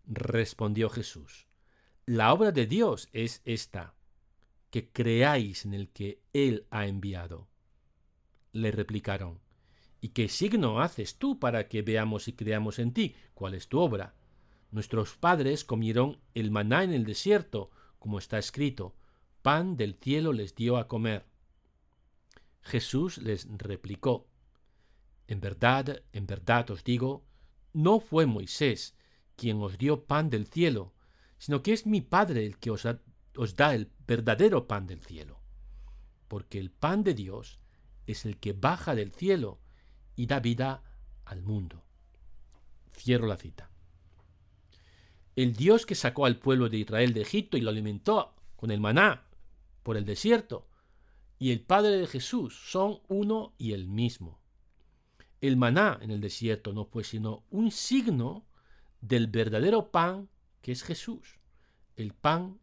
Respondió 0.06 0.90
Jesús, 0.90 1.46
la 2.06 2.32
obra 2.32 2.50
de 2.50 2.66
Dios 2.66 3.08
es 3.12 3.40
esta, 3.44 3.94
que 4.72 4.88
creáis 4.90 5.66
en 5.66 5.74
el 5.74 5.90
que 5.90 6.22
Él 6.32 6.66
ha 6.70 6.86
enviado. 6.86 7.46
Le 8.52 8.70
replicaron, 8.70 9.38
¿y 10.00 10.08
qué 10.08 10.30
signo 10.30 10.80
haces 10.80 11.18
tú 11.18 11.38
para 11.38 11.68
que 11.68 11.82
veamos 11.82 12.26
y 12.26 12.32
creamos 12.32 12.78
en 12.78 12.94
ti? 12.94 13.14
¿Cuál 13.34 13.52
es 13.52 13.68
tu 13.68 13.78
obra? 13.78 14.14
Nuestros 14.70 15.14
padres 15.18 15.66
comieron 15.66 16.22
el 16.32 16.50
maná 16.50 16.84
en 16.84 16.94
el 16.94 17.04
desierto, 17.04 17.70
como 17.98 18.18
está 18.18 18.38
escrito, 18.38 18.96
pan 19.42 19.76
del 19.76 19.94
cielo 20.00 20.32
les 20.32 20.54
dio 20.54 20.78
a 20.78 20.88
comer. 20.88 21.26
Jesús 22.62 23.18
les 23.18 23.46
replicó, 23.58 24.26
En 25.28 25.42
verdad, 25.42 26.02
en 26.14 26.26
verdad 26.26 26.70
os 26.70 26.82
digo, 26.82 27.26
no 27.74 28.00
fue 28.00 28.24
Moisés 28.24 28.96
quien 29.36 29.60
os 29.60 29.76
dio 29.76 30.04
pan 30.06 30.30
del 30.30 30.46
cielo, 30.46 30.94
sino 31.36 31.62
que 31.62 31.74
es 31.74 31.84
mi 31.84 32.00
Padre 32.00 32.46
el 32.46 32.56
que 32.58 32.70
os, 32.70 32.86
os 33.36 33.56
da 33.56 33.74
el 33.74 33.90
verdadero 34.06 34.66
pan 34.66 34.86
del 34.86 35.00
cielo. 35.00 35.40
Porque 36.28 36.58
el 36.58 36.70
pan 36.70 37.04
de 37.04 37.14
Dios 37.14 37.58
es 38.06 38.24
el 38.24 38.38
que 38.38 38.52
baja 38.52 38.94
del 38.94 39.12
cielo 39.12 39.60
y 40.16 40.26
da 40.26 40.40
vida 40.40 40.82
al 41.24 41.42
mundo. 41.42 41.84
Cierro 42.94 43.26
la 43.26 43.36
cita. 43.36 43.70
El 45.34 45.54
Dios 45.54 45.86
que 45.86 45.94
sacó 45.94 46.26
al 46.26 46.38
pueblo 46.38 46.68
de 46.68 46.78
Israel 46.78 47.14
de 47.14 47.22
Egipto 47.22 47.56
y 47.56 47.62
lo 47.62 47.70
alimentó 47.70 48.34
con 48.56 48.70
el 48.70 48.80
maná 48.80 49.24
por 49.82 49.96
el 49.96 50.04
desierto, 50.04 50.68
y 51.38 51.50
el 51.50 51.60
Padre 51.60 51.96
de 51.96 52.06
Jesús 52.06 52.70
son 52.70 53.00
uno 53.08 53.54
y 53.58 53.72
el 53.72 53.88
mismo. 53.88 54.38
El 55.40 55.56
maná 55.56 55.98
en 56.00 56.12
el 56.12 56.20
desierto 56.20 56.72
no 56.72 56.84
fue 56.84 57.02
sino 57.02 57.44
un 57.50 57.72
signo 57.72 58.46
del 59.00 59.26
verdadero 59.26 59.90
pan 59.90 60.28
que 60.60 60.70
es 60.70 60.84
Jesús, 60.84 61.40
el 61.96 62.12
pan, 62.12 62.60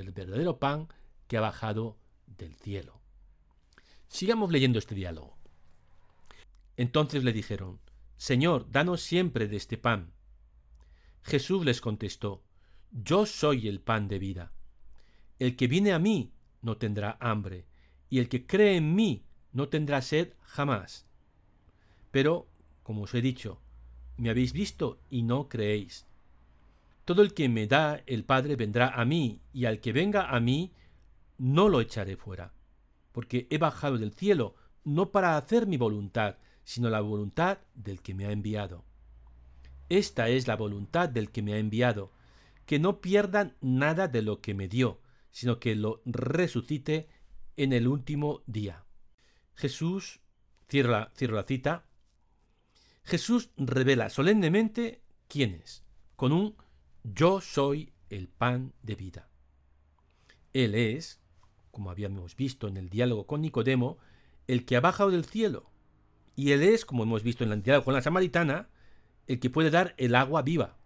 el 0.00 0.10
verdadero 0.10 0.58
pan 0.58 0.88
que 1.28 1.36
ha 1.36 1.40
bajado 1.40 1.98
del 2.26 2.54
cielo. 2.54 3.00
Sigamos 4.08 4.50
leyendo 4.50 4.78
este 4.78 4.94
diálogo. 4.94 5.36
Entonces 6.76 7.24
le 7.24 7.32
dijeron, 7.32 7.80
Señor, 8.16 8.70
danos 8.70 9.02
siempre 9.02 9.48
de 9.48 9.56
este 9.56 9.78
pan. 9.78 10.12
Jesús 11.22 11.64
les 11.64 11.80
contestó, 11.80 12.42
Yo 12.90 13.26
soy 13.26 13.68
el 13.68 13.80
pan 13.80 14.08
de 14.08 14.18
vida. 14.18 14.52
El 15.38 15.56
que 15.56 15.66
viene 15.66 15.92
a 15.92 15.98
mí 15.98 16.32
no 16.60 16.76
tendrá 16.76 17.16
hambre, 17.20 17.66
y 18.08 18.18
el 18.18 18.28
que 18.28 18.46
cree 18.46 18.76
en 18.76 18.94
mí 18.94 19.24
no 19.52 19.68
tendrá 19.68 20.02
sed 20.02 20.34
jamás. 20.42 21.06
Pero, 22.10 22.46
como 22.82 23.02
os 23.02 23.14
he 23.14 23.22
dicho, 23.22 23.60
me 24.16 24.30
habéis 24.30 24.52
visto 24.52 25.00
y 25.08 25.22
no 25.22 25.48
creéis. 25.48 26.06
Todo 27.04 27.22
el 27.22 27.34
que 27.34 27.48
me 27.48 27.66
da 27.66 28.02
el 28.06 28.24
Padre 28.24 28.56
vendrá 28.56 28.88
a 28.88 29.04
mí, 29.04 29.42
y 29.52 29.64
al 29.64 29.80
que 29.80 29.92
venga 29.92 30.30
a 30.30 30.40
mí, 30.40 30.72
no 31.38 31.68
lo 31.68 31.80
echaré 31.80 32.16
fuera, 32.16 32.52
porque 33.10 33.46
he 33.50 33.58
bajado 33.58 33.98
del 33.98 34.12
cielo 34.12 34.54
no 34.84 35.10
para 35.10 35.36
hacer 35.36 35.66
mi 35.66 35.76
voluntad, 35.76 36.36
sino 36.64 36.90
la 36.90 37.00
voluntad 37.00 37.58
del 37.74 38.00
que 38.00 38.14
me 38.14 38.26
ha 38.26 38.32
enviado. 38.32 38.84
Esta 39.88 40.28
es 40.28 40.46
la 40.46 40.56
voluntad 40.56 41.08
del 41.08 41.30
que 41.30 41.42
me 41.42 41.54
ha 41.54 41.58
enviado, 41.58 42.12
que 42.66 42.78
no 42.78 43.00
pierdan 43.00 43.56
nada 43.60 44.08
de 44.08 44.22
lo 44.22 44.40
que 44.40 44.54
me 44.54 44.68
dio, 44.68 45.00
sino 45.30 45.58
que 45.58 45.74
lo 45.74 46.02
resucite 46.04 47.08
en 47.56 47.72
el 47.72 47.88
último 47.88 48.42
día. 48.46 48.84
Jesús, 49.54 50.20
cierro 50.68 50.92
la, 50.92 51.12
la 51.18 51.42
cita, 51.44 51.86
Jesús 53.04 53.50
revela 53.56 54.08
solemnemente 54.10 55.02
quién 55.28 55.54
es, 55.54 55.84
con 56.16 56.32
un 56.32 56.56
yo 57.04 57.40
soy 57.40 57.92
el 58.10 58.28
pan 58.28 58.72
de 58.82 58.94
vida. 58.94 59.28
Él 60.52 60.74
es, 60.74 61.20
como 61.70 61.90
habíamos 61.90 62.36
visto 62.36 62.68
en 62.68 62.76
el 62.76 62.90
diálogo 62.90 63.26
con 63.26 63.40
Nicodemo, 63.42 63.98
el 64.46 64.64
que 64.64 64.76
ha 64.76 64.80
bajado 64.80 65.10
del 65.10 65.24
cielo. 65.24 65.70
Y 66.36 66.52
Él 66.52 66.62
es, 66.62 66.84
como 66.84 67.02
hemos 67.02 67.22
visto 67.22 67.44
en 67.44 67.52
el 67.52 67.62
diálogo 67.62 67.86
con 67.86 67.94
la 67.94 68.02
samaritana, 68.02 68.68
el 69.26 69.40
que 69.40 69.50
puede 69.50 69.70
dar 69.70 69.94
el 69.96 70.14
agua 70.14 70.42
viva. 70.42 70.76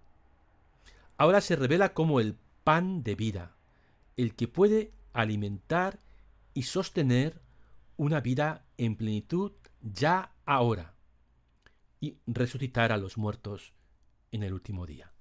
Ahora 1.16 1.40
se 1.40 1.56
revela 1.56 1.94
como 1.94 2.20
el 2.20 2.36
pan 2.64 3.02
de 3.02 3.14
vida, 3.14 3.56
el 4.16 4.34
que 4.34 4.48
puede 4.48 4.92
alimentar 5.12 6.00
y 6.52 6.62
sostener 6.62 7.40
una 7.96 8.20
vida 8.20 8.66
en 8.76 8.96
plenitud 8.96 9.52
ya 9.80 10.32
ahora 10.44 10.94
y 12.00 12.18
resucitar 12.26 12.92
a 12.92 12.98
los 12.98 13.16
muertos 13.16 13.72
en 14.30 14.42
el 14.42 14.52
último 14.52 14.84
día. 14.86 15.15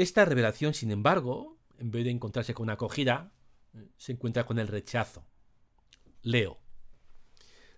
Esta 0.00 0.24
revelación, 0.24 0.72
sin 0.72 0.92
embargo, 0.92 1.58
en 1.78 1.90
vez 1.90 2.04
de 2.04 2.10
encontrarse 2.10 2.54
con 2.54 2.70
acogida, 2.70 3.34
se 3.98 4.12
encuentra 4.12 4.46
con 4.46 4.58
el 4.58 4.66
rechazo. 4.66 5.26
Leo. 6.22 6.58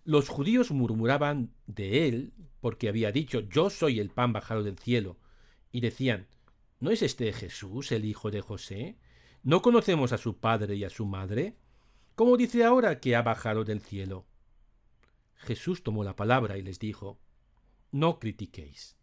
Los 0.05 0.29
judíos 0.29 0.71
murmuraban 0.71 1.53
de 1.67 2.07
él 2.07 2.33
porque 2.61 2.89
había 2.89 3.11
dicho 3.11 3.41
yo 3.41 3.71
soy 3.71 3.99
el 3.99 4.11
pan 4.11 4.33
bajado 4.33 4.63
del 4.63 4.79
cielo, 4.79 5.19
y 5.73 5.81
decían 5.81 6.29
¿No 6.79 6.93
es 6.93 7.03
este 7.03 7.33
Jesús, 7.33 7.91
el 7.91 8.05
hijo 8.05 8.31
de 8.31 8.41
José? 8.41 8.99
¿No 9.43 9.61
conocemos 9.61 10.13
a 10.13 10.19
su 10.19 10.39
padre 10.39 10.77
y 10.77 10.85
a 10.85 10.91
su 10.91 11.07
madre? 11.07 11.57
¿Cómo 12.15 12.37
dice 12.37 12.63
ahora 12.63 13.01
que 13.01 13.17
ha 13.17 13.23
bajado 13.23 13.65
del 13.65 13.81
cielo? 13.81 14.27
Jesús 15.35 15.83
tomó 15.83 16.05
la 16.05 16.15
palabra 16.15 16.57
y 16.57 16.63
les 16.63 16.79
dijo, 16.79 17.19
No 17.91 18.21
critiquéis. 18.21 18.97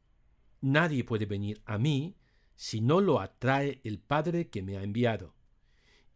Nadie 0.61 1.03
puede 1.03 1.25
venir 1.25 1.61
a 1.65 1.77
mí 1.77 2.15
si 2.59 2.81
no 2.81 2.99
lo 2.99 3.21
atrae 3.21 3.79
el 3.85 3.99
Padre 3.99 4.49
que 4.49 4.61
me 4.61 4.75
ha 4.75 4.83
enviado, 4.83 5.33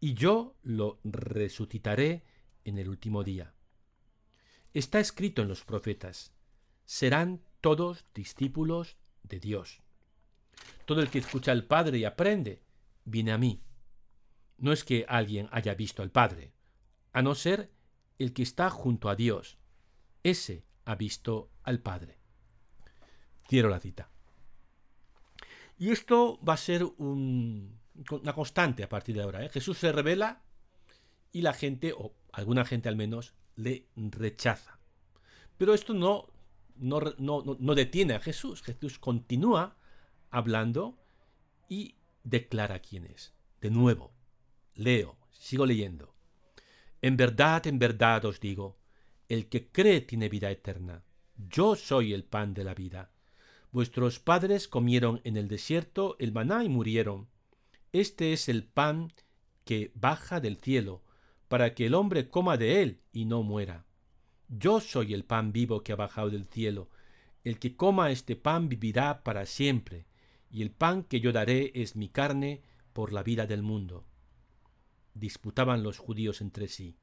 y 0.01 0.13
yo 0.13 0.57
lo 0.61 0.99
resucitaré 1.05 2.25
en 2.65 2.77
el 2.77 2.89
último 2.89 3.23
día. 3.23 3.53
Está 4.73 4.99
escrito 4.99 5.41
en 5.41 5.47
los 5.47 5.63
profetas, 5.63 6.33
serán 6.83 7.41
todos 7.61 8.05
discípulos 8.13 8.97
de 9.23 9.39
Dios. 9.39 9.83
Todo 10.83 10.99
el 11.01 11.09
que 11.09 11.19
escucha 11.19 11.53
al 11.53 11.63
Padre 11.63 11.99
y 11.99 12.03
aprende, 12.03 12.61
viene 13.05 13.31
a 13.31 13.37
mí. 13.37 13.63
No 14.57 14.73
es 14.73 14.83
que 14.83 15.05
alguien 15.07 15.47
haya 15.49 15.75
visto 15.75 16.01
al 16.01 16.11
Padre, 16.11 16.51
a 17.13 17.21
no 17.21 17.35
ser 17.35 17.71
el 18.19 18.33
que 18.33 18.43
está 18.43 18.69
junto 18.69 19.07
a 19.07 19.15
Dios. 19.15 19.57
Ese 20.23 20.65
ha 20.83 20.95
visto 20.95 21.51
al 21.63 21.79
Padre. 21.79 22.17
Quiero 23.47 23.69
la 23.69 23.79
cita. 23.79 24.12
Y 25.77 25.91
esto 25.91 26.39
va 26.47 26.53
a 26.53 26.57
ser 26.57 26.83
un, 26.83 27.79
una 28.11 28.33
constante 28.33 28.83
a 28.83 28.89
partir 28.89 29.15
de 29.15 29.23
ahora. 29.23 29.43
¿eh? 29.43 29.49
Jesús 29.49 29.77
se 29.77 29.91
revela 29.91 30.41
y 31.31 31.41
la 31.41 31.53
gente, 31.53 31.93
o 31.93 32.13
alguna 32.31 32.65
gente 32.65 32.89
al 32.89 32.95
menos, 32.95 33.33
le 33.55 33.87
rechaza. 33.95 34.79
Pero 35.57 35.73
esto 35.73 35.93
no, 35.93 36.27
no, 36.75 37.01
no, 37.17 37.75
detiene 37.75 38.13
a 38.13 38.19
Jesús. 38.19 38.61
Jesús 38.61 38.99
continúa 38.99 39.77
hablando 40.29 40.97
y 41.69 41.95
declara 42.23 42.79
quién 42.79 43.05
es. 43.05 43.33
De 43.61 43.69
nuevo, 43.69 44.13
leo, 44.75 45.17
sigo 45.31 45.65
leyendo. 45.65 46.13
En 47.01 47.17
verdad, 47.17 47.65
en 47.67 47.79
verdad 47.79 48.25
os 48.25 48.39
digo, 48.39 48.77
el 49.29 49.47
que 49.49 49.69
cree 49.71 50.01
tiene 50.01 50.29
vida 50.29 50.51
eterna. 50.51 51.03
Yo 51.35 51.75
soy 51.75 52.13
el 52.13 52.23
pan 52.23 52.53
de 52.53 52.63
la 52.63 52.73
vida. 52.73 53.11
Vuestros 53.73 54.19
padres 54.19 54.67
comieron 54.67 55.19
en 55.23 55.35
el 55.35 55.47
desierto 55.47 56.15
el 56.19 56.31
maná 56.31 56.63
y 56.63 56.69
murieron. 56.69 57.27
Este 57.91 58.31
es 58.31 58.47
el 58.47 58.65
pan 58.65 59.11
que 59.65 59.91
baja 59.95 60.39
del 60.39 60.57
cielo, 60.57 61.01
para 61.47 61.73
que 61.73 61.87
el 61.87 61.95
hombre 61.95 62.29
coma 62.29 62.55
de 62.55 62.83
él 62.83 63.01
y 63.11 63.25
no 63.25 63.41
muera. 63.41 63.87
Yo 64.47 64.79
soy 64.79 65.15
el 65.15 65.25
pan 65.25 65.51
vivo 65.51 65.81
que 65.81 65.91
ha 65.91 65.95
bajado 65.95 66.29
del 66.29 66.45
cielo. 66.45 66.91
El 67.43 67.57
que 67.57 67.75
coma 67.75 68.11
este 68.11 68.35
pan 68.35 68.69
vivirá 68.69 69.23
para 69.23 69.47
siempre, 69.47 70.05
y 70.51 70.61
el 70.61 70.69
pan 70.69 71.01
que 71.01 71.19
yo 71.19 71.31
daré 71.31 71.71
es 71.73 71.95
mi 71.95 72.09
carne 72.09 72.61
por 72.93 73.11
la 73.11 73.23
vida 73.23 73.47
del 73.47 73.63
mundo. 73.63 74.05
Disputaban 75.15 75.81
los 75.81 75.97
judíos 75.97 76.41
entre 76.41 76.67
sí. 76.67 76.95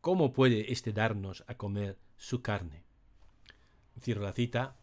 ¿Cómo 0.00 0.32
puede 0.32 0.72
éste 0.72 0.94
darnos 0.94 1.44
a 1.48 1.58
comer 1.58 1.98
su 2.16 2.40
carne? 2.40 2.84
Cierro 4.00 4.22
la 4.22 4.32
cita. 4.32 4.77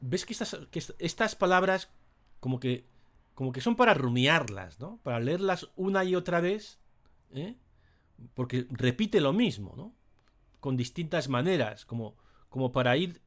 ¿Ves 0.00 0.26
que 0.26 0.32
estas, 0.32 0.56
que 0.70 0.82
estas 0.98 1.34
palabras 1.34 1.90
como 2.40 2.60
que, 2.60 2.86
como 3.34 3.52
que 3.52 3.60
son 3.60 3.76
para 3.76 3.94
rumiarlas, 3.94 4.80
¿no? 4.80 4.98
Para 5.02 5.20
leerlas 5.20 5.68
una 5.76 6.04
y 6.04 6.14
otra 6.14 6.40
vez, 6.40 6.78
¿eh? 7.34 7.56
porque 8.34 8.66
repite 8.70 9.20
lo 9.20 9.32
mismo, 9.32 9.74
¿no? 9.76 9.94
Con 10.60 10.76
distintas 10.76 11.28
maneras, 11.28 11.84
como, 11.84 12.16
como 12.48 12.72
para 12.72 12.96
ir 12.96 13.20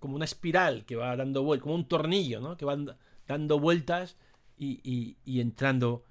como 0.00 0.16
una 0.16 0.24
espiral 0.24 0.84
que 0.84 0.96
va 0.96 1.16
dando 1.16 1.44
vueltas, 1.44 1.62
como 1.62 1.76
un 1.76 1.86
tornillo, 1.86 2.40
¿no? 2.40 2.56
Que 2.56 2.64
va 2.64 2.76
dando 3.28 3.60
vueltas 3.60 4.16
y, 4.58 5.16
y 5.24 5.40
entrando 5.40 6.02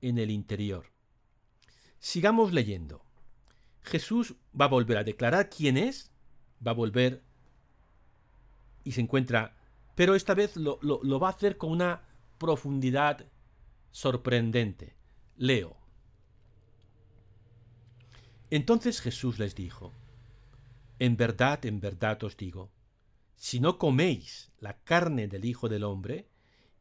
en 0.00 0.18
el 0.18 0.30
interior. 0.30 0.92
Sigamos 1.98 2.52
leyendo. 2.52 3.02
Jesús 3.80 4.36
va 4.58 4.66
a 4.66 4.68
volver 4.68 4.98
a 4.98 5.04
declarar 5.04 5.50
quién 5.50 5.76
es, 5.76 6.12
va 6.64 6.70
a 6.70 6.74
volver 6.74 7.23
y 8.84 8.92
se 8.92 9.00
encuentra, 9.00 9.56
pero 9.94 10.14
esta 10.14 10.34
vez 10.34 10.56
lo, 10.56 10.78
va 11.18 11.28
a 11.28 11.32
hacer 11.32 11.56
con 11.56 11.70
una 11.70 12.02
profundidad 12.38 13.26
sorprendente. 13.90 14.94
Leo. 15.36 15.76
Entonces 18.50 19.00
Jesús 19.00 19.38
les 19.38 19.54
dijo, 19.54 19.92
En 20.98 21.16
verdad, 21.16 21.64
en 21.66 21.80
verdad 21.80 22.22
os 22.22 22.36
digo, 22.36 22.70
si 23.34 23.58
no 23.58 23.78
coméis 23.78 24.52
la 24.60 24.78
carne 24.84 25.26
del 25.26 25.44
Hijo 25.44 25.68
del 25.68 25.82
Hombre 25.82 26.28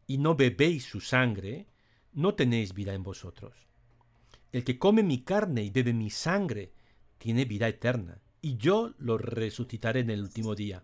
y 0.06 0.18
no 0.18 0.36
bebéis 0.36 0.86
su 0.86 1.02
sangre, 1.02 1.68
no 2.12 2.36
tenéis 2.36 2.74
vida 2.74 2.94
en 2.94 3.04
vosotros. 3.04 3.68
El 4.52 4.64
que 4.64 4.78
come 4.78 5.02
mi 5.02 5.24
carne 5.24 5.64
y 5.64 5.72
bebe 5.72 5.94
mi 5.94 6.12
sangre 6.12 6.74
tiene 7.18 7.46
vida 7.46 7.68
eterna, 7.68 8.22
y 8.42 8.58
yo 8.58 8.94
lo 9.00 9.18
resucitaré 9.18 10.02
en 10.02 10.12
el 10.12 10.22
último 10.22 10.54
día. 10.54 10.84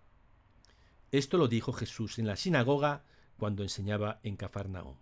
Esto 1.11 1.37
lo 1.37 1.47
dijo 1.47 1.73
Jesús 1.73 2.19
en 2.19 2.27
la 2.27 2.35
sinagoga 2.35 3.03
cuando 3.37 3.63
enseñaba 3.63 4.19
en 4.23 4.37
Cafarnaúm. 4.37 4.95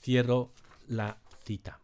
Cierro 0.00 0.52
la 0.86 1.18
cita. 1.44 1.80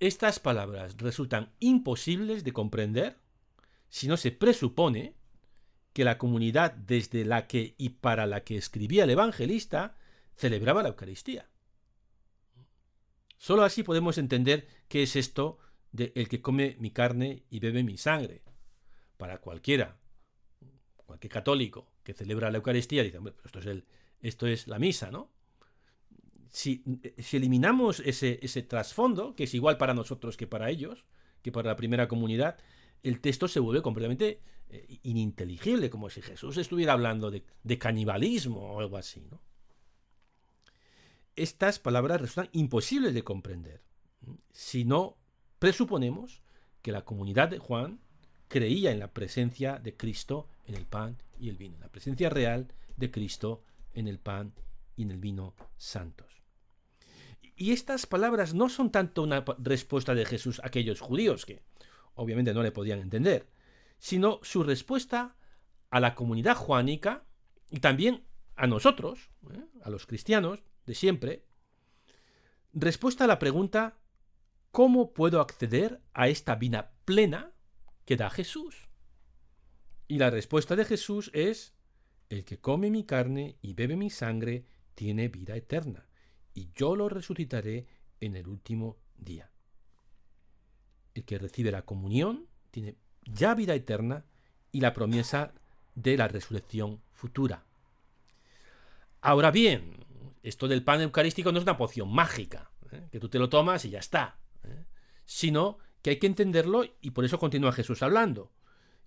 Estas 0.00 0.38
palabras 0.38 0.96
resultan 0.98 1.52
imposibles 1.60 2.44
de 2.44 2.52
comprender 2.52 3.18
si 3.88 4.08
no 4.08 4.16
se 4.16 4.32
presupone 4.32 5.14
que 5.92 6.04
la 6.04 6.18
comunidad 6.18 6.72
desde 6.72 7.24
la 7.24 7.46
que 7.46 7.74
y 7.78 7.90
para 7.90 8.26
la 8.26 8.42
que 8.42 8.56
escribía 8.56 9.04
el 9.04 9.10
evangelista 9.10 9.96
celebraba 10.36 10.82
la 10.82 10.88
Eucaristía. 10.90 11.48
Solo 13.38 13.62
así 13.62 13.82
podemos 13.82 14.18
entender 14.18 14.66
qué 14.88 15.02
es 15.04 15.16
esto 15.16 15.58
de 15.92 16.12
el 16.16 16.28
que 16.28 16.42
come 16.42 16.76
mi 16.80 16.90
carne 16.90 17.44
y 17.48 17.60
bebe 17.60 17.84
mi 17.84 17.96
sangre. 17.96 18.42
Para 19.16 19.38
cualquiera, 19.38 19.96
cualquier 21.14 21.32
católico 21.32 21.88
que 22.02 22.14
celebra 22.14 22.50
la 22.50 22.58
Eucaristía, 22.58 23.02
dice, 23.02 23.18
esto 23.44 23.58
es, 23.58 23.66
el, 23.66 23.84
esto 24.20 24.46
es 24.46 24.68
la 24.68 24.78
misa, 24.78 25.10
¿no? 25.10 25.30
Si, 26.48 26.84
si 27.18 27.36
eliminamos 27.36 28.00
ese, 28.00 28.38
ese 28.42 28.62
trasfondo, 28.62 29.34
que 29.34 29.44
es 29.44 29.54
igual 29.54 29.76
para 29.76 29.94
nosotros 29.94 30.36
que 30.36 30.46
para 30.46 30.70
ellos, 30.70 31.04
que 31.42 31.50
para 31.50 31.68
la 31.68 31.76
primera 31.76 32.06
comunidad, 32.06 32.58
el 33.02 33.20
texto 33.20 33.48
se 33.48 33.58
vuelve 33.58 33.82
completamente 33.82 34.40
eh, 34.68 35.00
ininteligible, 35.02 35.90
como 35.90 36.10
si 36.10 36.22
Jesús 36.22 36.56
estuviera 36.56 36.92
hablando 36.92 37.30
de, 37.30 37.44
de, 37.64 37.78
canibalismo 37.78 38.74
o 38.74 38.80
algo 38.80 38.96
así. 38.96 39.26
¿no? 39.30 39.40
Estas 41.34 41.80
palabras 41.80 42.20
resultan 42.20 42.50
imposibles 42.52 43.14
de 43.14 43.24
comprender 43.24 43.82
si 44.52 44.84
no 44.84 45.18
Presuponemos 45.64 46.42
que 46.82 46.92
la 46.92 47.06
comunidad 47.06 47.48
de 47.48 47.58
Juan 47.58 47.98
creía 48.48 48.90
en 48.90 48.98
la 48.98 49.12
presencia 49.12 49.78
de 49.78 49.96
Cristo 49.96 50.48
en 50.66 50.74
el 50.74 50.86
pan 50.86 51.16
y 51.38 51.48
el 51.48 51.56
vino, 51.56 51.76
la 51.80 51.88
presencia 51.88 52.30
real 52.30 52.72
de 52.96 53.10
Cristo 53.10 53.62
en 53.92 54.08
el 54.08 54.18
pan 54.18 54.54
y 54.96 55.02
en 55.02 55.10
el 55.10 55.18
vino 55.18 55.54
santos. 55.76 56.42
Y 57.56 57.72
estas 57.72 58.06
palabras 58.06 58.54
no 58.54 58.68
son 58.68 58.90
tanto 58.90 59.22
una 59.22 59.44
respuesta 59.58 60.14
de 60.14 60.24
Jesús 60.24 60.60
a 60.60 60.66
aquellos 60.66 61.00
judíos 61.00 61.46
que 61.46 61.62
obviamente 62.14 62.54
no 62.54 62.62
le 62.62 62.72
podían 62.72 63.00
entender, 63.00 63.48
sino 63.98 64.40
su 64.42 64.62
respuesta 64.62 65.36
a 65.90 66.00
la 66.00 66.14
comunidad 66.14 66.56
juánica 66.56 67.24
y 67.70 67.80
también 67.80 68.24
a 68.56 68.66
nosotros, 68.66 69.30
¿eh? 69.52 69.64
a 69.82 69.90
los 69.90 70.06
cristianos 70.06 70.60
de 70.86 70.94
siempre, 70.94 71.44
respuesta 72.72 73.24
a 73.24 73.28
la 73.28 73.38
pregunta 73.38 73.98
¿Cómo 74.74 75.12
puedo 75.12 75.40
acceder 75.40 76.00
a 76.14 76.26
esta 76.26 76.56
vida 76.56 76.96
plena 77.04 77.52
que 78.04 78.16
da 78.16 78.30
Jesús? 78.30 78.88
Y 80.08 80.18
la 80.18 80.30
respuesta 80.30 80.76
de 80.76 80.84
Jesús 80.84 81.30
es, 81.34 81.74
el 82.28 82.44
que 82.44 82.58
come 82.58 82.90
mi 82.90 83.04
carne 83.04 83.56
y 83.62 83.74
bebe 83.74 83.96
mi 83.96 84.10
sangre 84.10 84.64
tiene 84.94 85.28
vida 85.28 85.56
eterna, 85.56 86.06
y 86.54 86.70
yo 86.74 86.96
lo 86.96 87.08
resucitaré 87.08 87.86
en 88.20 88.36
el 88.36 88.48
último 88.48 88.96
día. 89.16 89.50
El 91.14 91.24
que 91.24 91.38
recibe 91.38 91.70
la 91.70 91.82
comunión 91.82 92.46
tiene 92.70 92.96
ya 93.24 93.54
vida 93.54 93.74
eterna 93.74 94.24
y 94.72 94.80
la 94.80 94.92
promesa 94.92 95.52
de 95.94 96.16
la 96.16 96.28
resurrección 96.28 97.00
futura. 97.12 97.64
Ahora 99.20 99.50
bien, 99.50 100.04
esto 100.42 100.68
del 100.68 100.84
pan 100.84 101.00
eucarístico 101.00 101.52
no 101.52 101.58
es 101.58 101.64
una 101.64 101.76
poción 101.76 102.12
mágica, 102.12 102.70
¿eh? 102.90 103.08
que 103.10 103.20
tú 103.20 103.28
te 103.28 103.38
lo 103.38 103.48
tomas 103.48 103.84
y 103.84 103.90
ya 103.90 104.00
está 104.00 104.38
sino 105.24 105.78
que 106.04 106.10
hay 106.10 106.16
que 106.18 106.26
entenderlo 106.26 106.84
y 107.00 107.12
por 107.12 107.24
eso 107.24 107.38
continúa 107.38 107.72
Jesús 107.72 108.02
hablando, 108.02 108.52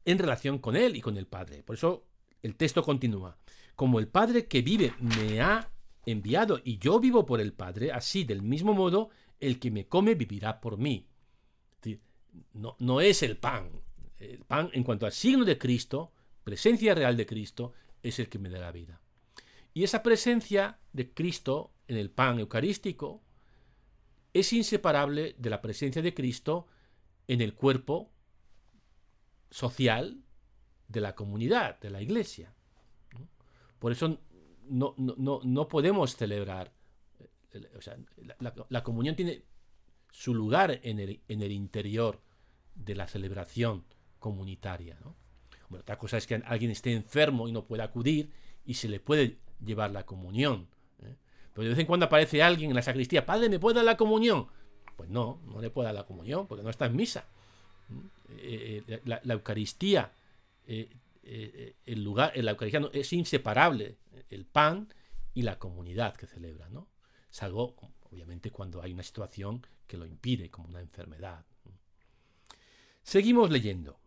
en 0.03 0.17
relación 0.17 0.57
con 0.57 0.75
Él 0.75 0.95
y 0.95 1.01
con 1.01 1.15
el 1.15 1.27
Padre. 1.27 1.61
Por 1.61 1.75
eso 1.75 2.07
el 2.41 2.55
texto 2.55 2.81
continúa. 2.81 3.37
Como 3.75 3.99
el 3.99 4.07
Padre 4.07 4.47
que 4.47 4.63
vive 4.63 4.95
me 4.99 5.39
ha 5.39 5.69
enviado 6.07 6.59
y 6.63 6.79
yo 6.79 6.99
vivo 6.99 7.23
por 7.23 7.39
el 7.39 7.53
Padre, 7.53 7.91
así 7.91 8.23
del 8.23 8.41
mismo 8.41 8.73
modo 8.73 9.11
el 9.39 9.59
que 9.59 9.69
me 9.69 9.85
come 9.85 10.15
vivirá 10.15 10.59
por 10.59 10.79
mí. 10.79 11.07
No, 12.53 12.75
no 12.79 12.99
es 12.99 13.21
el 13.21 13.37
pan. 13.37 13.69
El 14.17 14.39
pan 14.39 14.71
en 14.73 14.83
cuanto 14.83 15.05
al 15.05 15.11
signo 15.11 15.45
de 15.45 15.59
Cristo, 15.59 16.11
presencia 16.43 16.95
real 16.95 17.15
de 17.15 17.27
Cristo, 17.27 17.73
es 18.01 18.17
el 18.17 18.27
que 18.27 18.39
me 18.39 18.49
da 18.49 18.57
la 18.57 18.71
vida. 18.71 18.99
Y 19.71 19.83
esa 19.83 20.01
presencia 20.01 20.79
de 20.93 21.13
Cristo 21.13 21.73
en 21.87 21.97
el 21.97 22.09
pan 22.09 22.39
eucarístico 22.39 23.21
es 24.33 24.51
inseparable 24.51 25.35
de 25.37 25.49
la 25.51 25.61
presencia 25.61 26.01
de 26.01 26.15
Cristo 26.15 26.65
en 27.27 27.41
el 27.41 27.53
cuerpo 27.53 28.11
social 29.49 30.23
de 30.87 31.01
la 31.01 31.15
comunidad, 31.15 31.79
de 31.79 31.89
la 31.89 32.01
iglesia. 32.01 32.53
Por 33.79 33.91
eso 33.91 34.19
no, 34.69 34.95
no, 34.97 35.67
podemos 35.67 36.15
celebrar 36.15 36.73
la, 38.69 38.83
comunión 38.83 39.15
tiene 39.15 39.43
su 40.11 40.33
lugar 40.33 40.79
en 40.83 40.99
el, 40.99 41.21
en 41.27 41.41
el, 41.41 41.51
interior 41.51 42.21
de 42.75 42.95
la 42.95 43.07
celebración 43.07 43.85
comunitaria. 44.19 44.97
Bueno, 45.69 45.81
otra 45.81 45.97
cosa 45.97 46.17
es 46.17 46.27
que 46.27 46.35
alguien 46.35 46.71
esté 46.71 46.93
enfermo 46.93 47.47
y 47.47 47.51
no 47.51 47.65
pueda 47.65 47.85
acudir 47.85 48.31
y 48.65 48.75
se 48.75 48.87
le 48.87 48.99
puede 48.99 49.39
llevar 49.63 49.91
la 49.91 50.05
comunión. 50.05 50.67
¿eh? 51.03 51.15
Pero 51.53 51.63
de 51.63 51.69
vez 51.69 51.79
en 51.79 51.85
cuando 51.85 52.05
aparece 52.05 52.41
alguien 52.41 52.71
en 52.71 52.75
la 52.75 52.81
sacristía, 52.81 53.25
Padre, 53.25 53.49
¿me 53.49 53.59
puede 53.59 53.75
dar 53.75 53.85
la 53.85 53.97
comunión? 53.97 54.47
Pues 54.97 55.09
no, 55.09 55.39
no 55.45 55.61
le 55.61 55.69
puede 55.69 55.85
dar 55.85 55.95
la 55.95 56.05
comunión 56.05 56.47
porque 56.47 56.63
no 56.63 56.69
está 56.69 56.87
en 56.87 56.95
misa. 56.97 57.25
Eh, 58.37 58.83
eh, 58.85 59.01
la, 59.05 59.33
Eucaristía, 59.33 60.11
el 60.65 62.03
lugar, 62.03 62.33
la 62.35 62.51
Eucaristía 62.51 62.89
es 62.91 63.13
inseparable, 63.13 63.95
el 64.29 64.45
pan 64.45 64.93
y 65.33 65.43
la 65.43 65.57
comunidad 65.57 66.15
que 66.17 66.27
celebra, 66.27 66.67
¿no? 66.67 66.89
Salvo, 67.29 67.75
obviamente, 68.09 68.51
cuando 68.51 68.81
hay 68.81 68.91
una 68.91 69.03
situación 69.03 69.65
que 69.85 69.97
lo 69.97 70.05
impide, 70.05 70.49
como 70.49 70.67
una 70.67 70.81
enfermedad. 70.81 71.45
Seguimos 73.03 73.49
leyendo. 73.49 73.99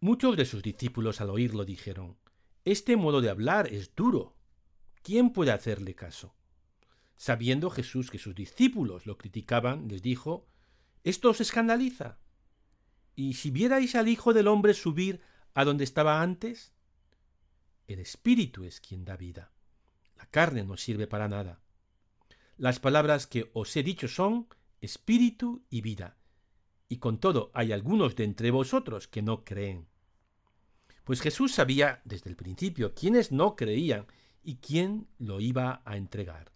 Muchos 0.00 0.36
de 0.36 0.44
sus 0.44 0.62
discípulos 0.62 1.20
al 1.20 1.30
oírlo 1.30 1.64
dijeron, 1.64 2.16
Este 2.64 2.96
modo 2.96 3.20
de 3.20 3.30
hablar 3.30 3.66
es 3.72 3.94
duro. 3.94 4.36
¿Quién 5.02 5.32
puede 5.32 5.50
hacerle 5.50 5.94
caso? 5.94 6.34
Sabiendo 7.16 7.70
Jesús 7.70 8.10
que 8.10 8.18
sus 8.18 8.34
discípulos 8.34 9.06
lo 9.06 9.16
criticaban, 9.16 9.88
les 9.88 10.02
dijo, 10.02 10.46
¿Esto 11.04 11.30
os 11.30 11.40
escandaliza? 11.40 12.18
¿Y 13.14 13.34
si 13.34 13.50
vierais 13.50 13.94
al 13.94 14.08
Hijo 14.08 14.32
del 14.32 14.48
Hombre 14.48 14.74
subir 14.74 15.20
a 15.54 15.64
donde 15.64 15.84
estaba 15.84 16.22
antes? 16.22 16.72
El 17.86 17.98
Espíritu 18.00 18.64
es 18.64 18.80
quien 18.80 19.04
da 19.04 19.16
vida. 19.16 19.52
La 20.16 20.26
carne 20.26 20.64
no 20.64 20.76
sirve 20.76 21.06
para 21.06 21.28
nada. 21.28 21.60
Las 22.56 22.80
palabras 22.80 23.26
que 23.26 23.50
os 23.52 23.76
he 23.76 23.82
dicho 23.82 24.08
son 24.08 24.48
Espíritu 24.80 25.64
y 25.70 25.80
vida. 25.80 26.16
Y 26.88 26.98
con 26.98 27.18
todo 27.18 27.50
hay 27.54 27.72
algunos 27.72 28.16
de 28.16 28.24
entre 28.24 28.50
vosotros 28.50 29.08
que 29.08 29.22
no 29.22 29.44
creen. 29.44 29.88
Pues 31.04 31.20
Jesús 31.20 31.52
sabía 31.52 32.00
desde 32.04 32.30
el 32.30 32.36
principio 32.36 32.94
quiénes 32.94 33.30
no 33.30 33.56
creían 33.56 34.06
y 34.42 34.56
quién 34.56 35.06
lo 35.18 35.40
iba 35.40 35.82
a 35.84 35.96
entregar. 35.96 36.53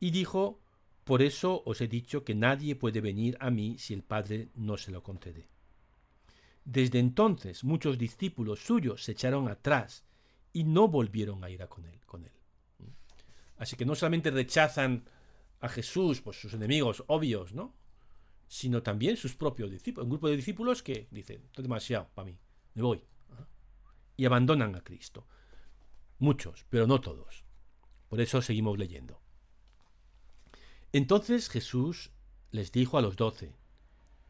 Y 0.00 0.10
dijo, 0.10 0.58
por 1.04 1.22
eso 1.22 1.62
os 1.64 1.80
he 1.80 1.88
dicho 1.88 2.24
que 2.24 2.34
nadie 2.34 2.74
puede 2.74 3.00
venir 3.00 3.36
a 3.38 3.50
mí 3.50 3.78
si 3.78 3.94
el 3.94 4.02
Padre 4.02 4.48
no 4.54 4.76
se 4.76 4.90
lo 4.90 5.02
concede. 5.02 5.48
Desde 6.64 6.98
entonces 6.98 7.64
muchos 7.64 7.98
discípulos 7.98 8.60
suyos 8.60 9.04
se 9.04 9.12
echaron 9.12 9.48
atrás 9.48 10.04
y 10.52 10.64
no 10.64 10.88
volvieron 10.88 11.44
a 11.44 11.50
ir 11.50 11.62
a 11.62 11.68
con 11.68 11.84
él. 11.84 12.00
Así 13.60 13.76
que 13.76 13.84
no 13.84 13.94
solamente 13.94 14.30
rechazan 14.30 15.04
a 15.60 15.68
Jesús, 15.68 16.22
pues 16.22 16.40
sus 16.40 16.54
enemigos 16.54 17.04
obvios, 17.08 17.52
¿no? 17.52 17.74
Sino 18.48 18.82
también 18.82 19.18
sus 19.18 19.36
propios 19.36 19.70
discípulos. 19.70 20.04
Un 20.04 20.10
grupo 20.10 20.28
de 20.28 20.36
discípulos 20.36 20.82
que 20.82 21.08
dicen, 21.10 21.42
esto 21.44 21.60
es 21.60 21.64
demasiado 21.64 22.08
para 22.14 22.26
mí, 22.26 22.38
me 22.74 22.82
voy. 22.82 23.04
Y 24.16 24.24
abandonan 24.24 24.74
a 24.76 24.80
Cristo. 24.80 25.26
Muchos, 26.18 26.64
pero 26.70 26.86
no 26.86 27.02
todos. 27.02 27.44
Por 28.08 28.20
eso 28.22 28.40
seguimos 28.40 28.78
leyendo. 28.78 29.20
Entonces 30.92 31.48
Jesús 31.48 32.10
les 32.50 32.72
dijo 32.72 32.98
a 32.98 33.02
los 33.02 33.16
doce, 33.16 33.54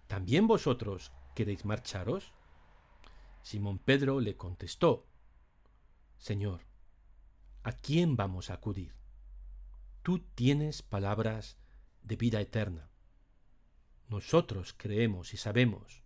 ¿también 0.06 0.46
vosotros 0.46 1.12
queréis 1.34 1.64
marcharos? 1.64 2.32
Simón 3.42 3.78
Pedro 3.78 4.20
le 4.20 4.36
contestó, 4.36 5.06
Señor, 6.18 6.66
¿a 7.62 7.72
quién 7.72 8.14
vamos 8.16 8.50
a 8.50 8.54
acudir? 8.54 8.94
Tú 10.02 10.18
tienes 10.34 10.82
palabras 10.82 11.56
de 12.02 12.16
vida 12.16 12.40
eterna. 12.40 12.90
Nosotros 14.08 14.74
creemos 14.76 15.32
y 15.32 15.38
sabemos 15.38 16.02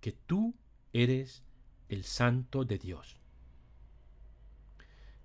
que 0.00 0.12
tú 0.12 0.54
eres 0.92 1.44
el 1.88 2.04
Santo 2.04 2.64
de 2.64 2.78
Dios. 2.78 3.16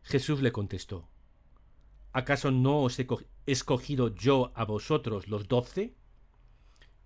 Jesús 0.03 0.41
le 0.41 0.51
contestó, 0.51 1.09
¿acaso 2.13 2.51
no 2.51 2.81
os 2.81 2.97
he 2.99 3.07
escogido 3.45 4.13
yo 4.15 4.51
a 4.55 4.65
vosotros 4.65 5.27
los 5.27 5.47
doce? 5.47 5.93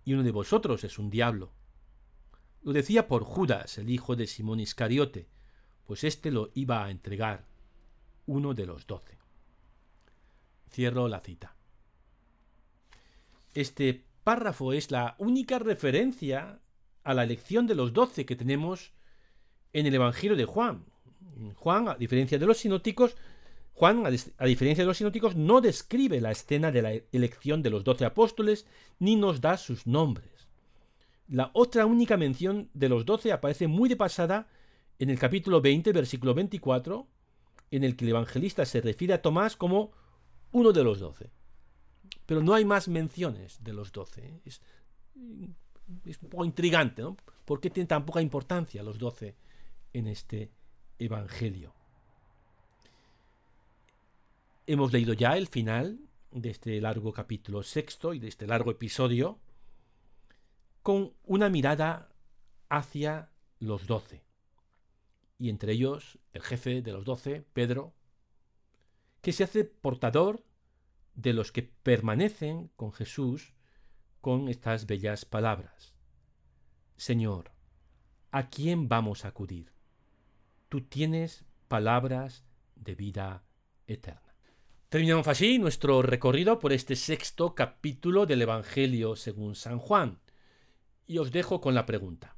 Y 0.06 0.14
uno 0.14 0.24
de 0.24 0.32
vosotros 0.32 0.84
es 0.84 1.00
un 1.00 1.10
diablo. 1.10 1.52
Lo 2.64 2.74
decía 2.74 3.08
por 3.08 3.24
Judas, 3.24 3.78
el 3.78 3.90
hijo 3.90 4.16
de 4.16 4.28
Simón 4.28 4.60
Iscariote, 4.60 5.28
pues 5.86 6.04
éste 6.04 6.32
lo 6.32 6.52
iba 6.54 6.84
a 6.84 6.92
entregar, 6.92 7.46
uno 8.26 8.54
de 8.54 8.66
los 8.66 8.88
doce. 8.88 9.18
Cierro 10.70 11.08
la 11.08 11.22
cita. 11.22 11.56
Este 13.54 14.06
párrafo 14.24 14.74
es 14.74 14.92
la 14.92 15.16
única 15.18 15.60
referencia 15.60 16.60
a 17.04 17.14
la 17.14 17.24
elección 17.24 17.68
de 17.68 17.76
los 17.76 17.94
doce 17.94 18.26
que 18.26 18.36
tenemos 18.36 18.92
en 19.72 19.86
el 19.86 19.96
Evangelio 19.96 20.36
de 20.36 20.46
Juan. 20.46 20.86
Juan, 21.56 21.88
a 21.88 21.96
diferencia 21.96 22.38
de 22.38 22.46
los 22.46 22.58
sinóticos, 22.58 23.16
Juan, 23.78 24.08
a, 24.08 24.46
diferencia 24.46 24.84
de 24.84 24.88
los 24.88 24.98
sinóticos, 24.98 25.36
no 25.36 25.62
describe 25.62 26.20
la 26.20 26.32
escena 26.32 26.72
de 26.72 26.82
la 26.82 26.94
elección 27.12 27.62
de 27.62 27.70
los 27.70 27.84
doce 27.84 28.06
apóstoles 28.06 28.66
ni 28.98 29.16
nos 29.16 29.40
da 29.40 29.56
sus 29.56 29.86
nombres. 29.86 30.48
La 31.28 31.52
otra 31.54 31.86
única 31.86 32.18
mención 32.18 32.72
de 32.74 32.90
los 32.90 33.06
doce 33.06 33.32
aparece 33.32 33.68
muy 33.68 33.88
de 33.88 33.96
pasada 33.96 34.48
en 34.98 35.12
el 35.12 35.20
capítulo 35.20 35.62
20, 35.62 35.92
versículo 35.92 36.34
24, 36.34 37.06
en 37.70 37.84
el 37.84 37.96
que 37.96 38.06
el 38.06 38.10
evangelista 38.10 38.66
se 38.66 38.82
refiere 38.82 39.14
a 39.14 39.22
Tomás 39.22 39.56
como 39.56 39.92
uno 40.54 40.74
de 40.74 40.84
los 40.84 41.00
doce. 41.00 41.30
Pero 42.26 42.42
no 42.42 42.56
hay 42.56 42.66
más 42.66 42.88
menciones 42.88 43.64
de 43.64 43.74
los 43.74 43.92
doce. 43.92 44.42
Es, 44.44 44.60
es 46.04 46.20
un 46.24 46.30
poco 46.30 46.46
intrigante, 46.46 47.04
¿no? 47.04 47.16
¿Por 47.46 47.60
qué 47.60 47.70
tienen 47.70 47.90
tan 47.90 48.08
poca 48.08 48.24
importancia 48.24 48.82
los 48.82 48.98
doce 48.98 49.36
en 49.94 50.08
este 50.08 50.50
evangelio? 50.98 51.77
Hemos 54.70 54.92
leído 54.92 55.14
ya 55.14 55.38
el 55.38 55.48
final 55.48 55.98
de 56.30 56.50
este 56.50 56.82
largo 56.82 57.14
capítulo 57.14 57.64
sexto 57.64 58.14
y 58.14 58.20
de 58.20 58.28
este 58.28 58.46
largo 58.48 58.70
episodio 58.70 59.40
con 60.84 61.14
una 61.24 61.48
mirada 61.48 62.10
hacia 62.68 63.32
los 63.60 63.88
doce 63.88 64.28
y 65.40 65.50
entre 65.50 65.72
ellos 65.72 66.20
el 66.34 66.42
jefe 66.42 66.82
de 66.82 66.92
los 66.92 67.06
doce, 67.06 67.46
Pedro, 67.54 67.94
que 69.22 69.32
se 69.32 69.46
hace 69.46 69.64
portador 69.64 70.44
de 71.16 71.32
los 71.32 71.54
que 71.54 71.64
permanecen 71.64 72.70
con 72.76 72.92
Jesús 72.92 73.54
con 74.20 74.50
estas 74.50 74.86
bellas 74.86 75.24
palabras. 75.24 75.96
Señor, 76.98 77.52
¿a 78.32 78.50
quién 78.50 78.90
vamos 78.90 79.24
a 79.24 79.30
acudir? 79.30 79.72
Tú 80.68 80.82
tienes 80.82 81.46
palabras 81.70 82.44
de 82.76 82.96
vida 82.96 83.46
eterna. 83.88 84.27
Terminamos 84.90 85.28
así 85.28 85.60
nuestro 85.60 86.02
recorrido 86.02 86.60
por 86.60 86.72
este 86.72 86.96
sexto 86.96 87.56
capítulo 87.56 88.26
del 88.26 88.42
Evangelio 88.42 89.16
según 89.16 89.56
San 89.56 89.80
Juan. 89.80 90.20
Y 91.06 91.18
os 91.18 91.32
dejo 91.32 91.62
con 91.62 91.76
la 91.76 91.86
pregunta 91.86 92.38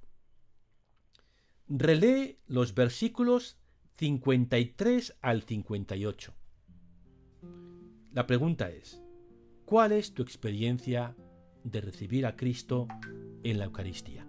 relee 1.70 2.40
los 2.48 2.74
versículos 2.74 3.58
53 3.98 5.18
al 5.22 5.44
58. 5.44 6.34
La 8.12 8.26
pregunta 8.26 8.72
es, 8.72 9.02
¿cuál 9.66 9.92
es 9.92 10.14
tu 10.14 10.24
experiencia 10.24 11.16
de 11.64 11.82
recibir 11.82 12.26
a 12.26 12.36
Cristo 12.36 12.88
en 13.44 13.60
la 13.60 13.66
Eucaristía? 13.66 14.29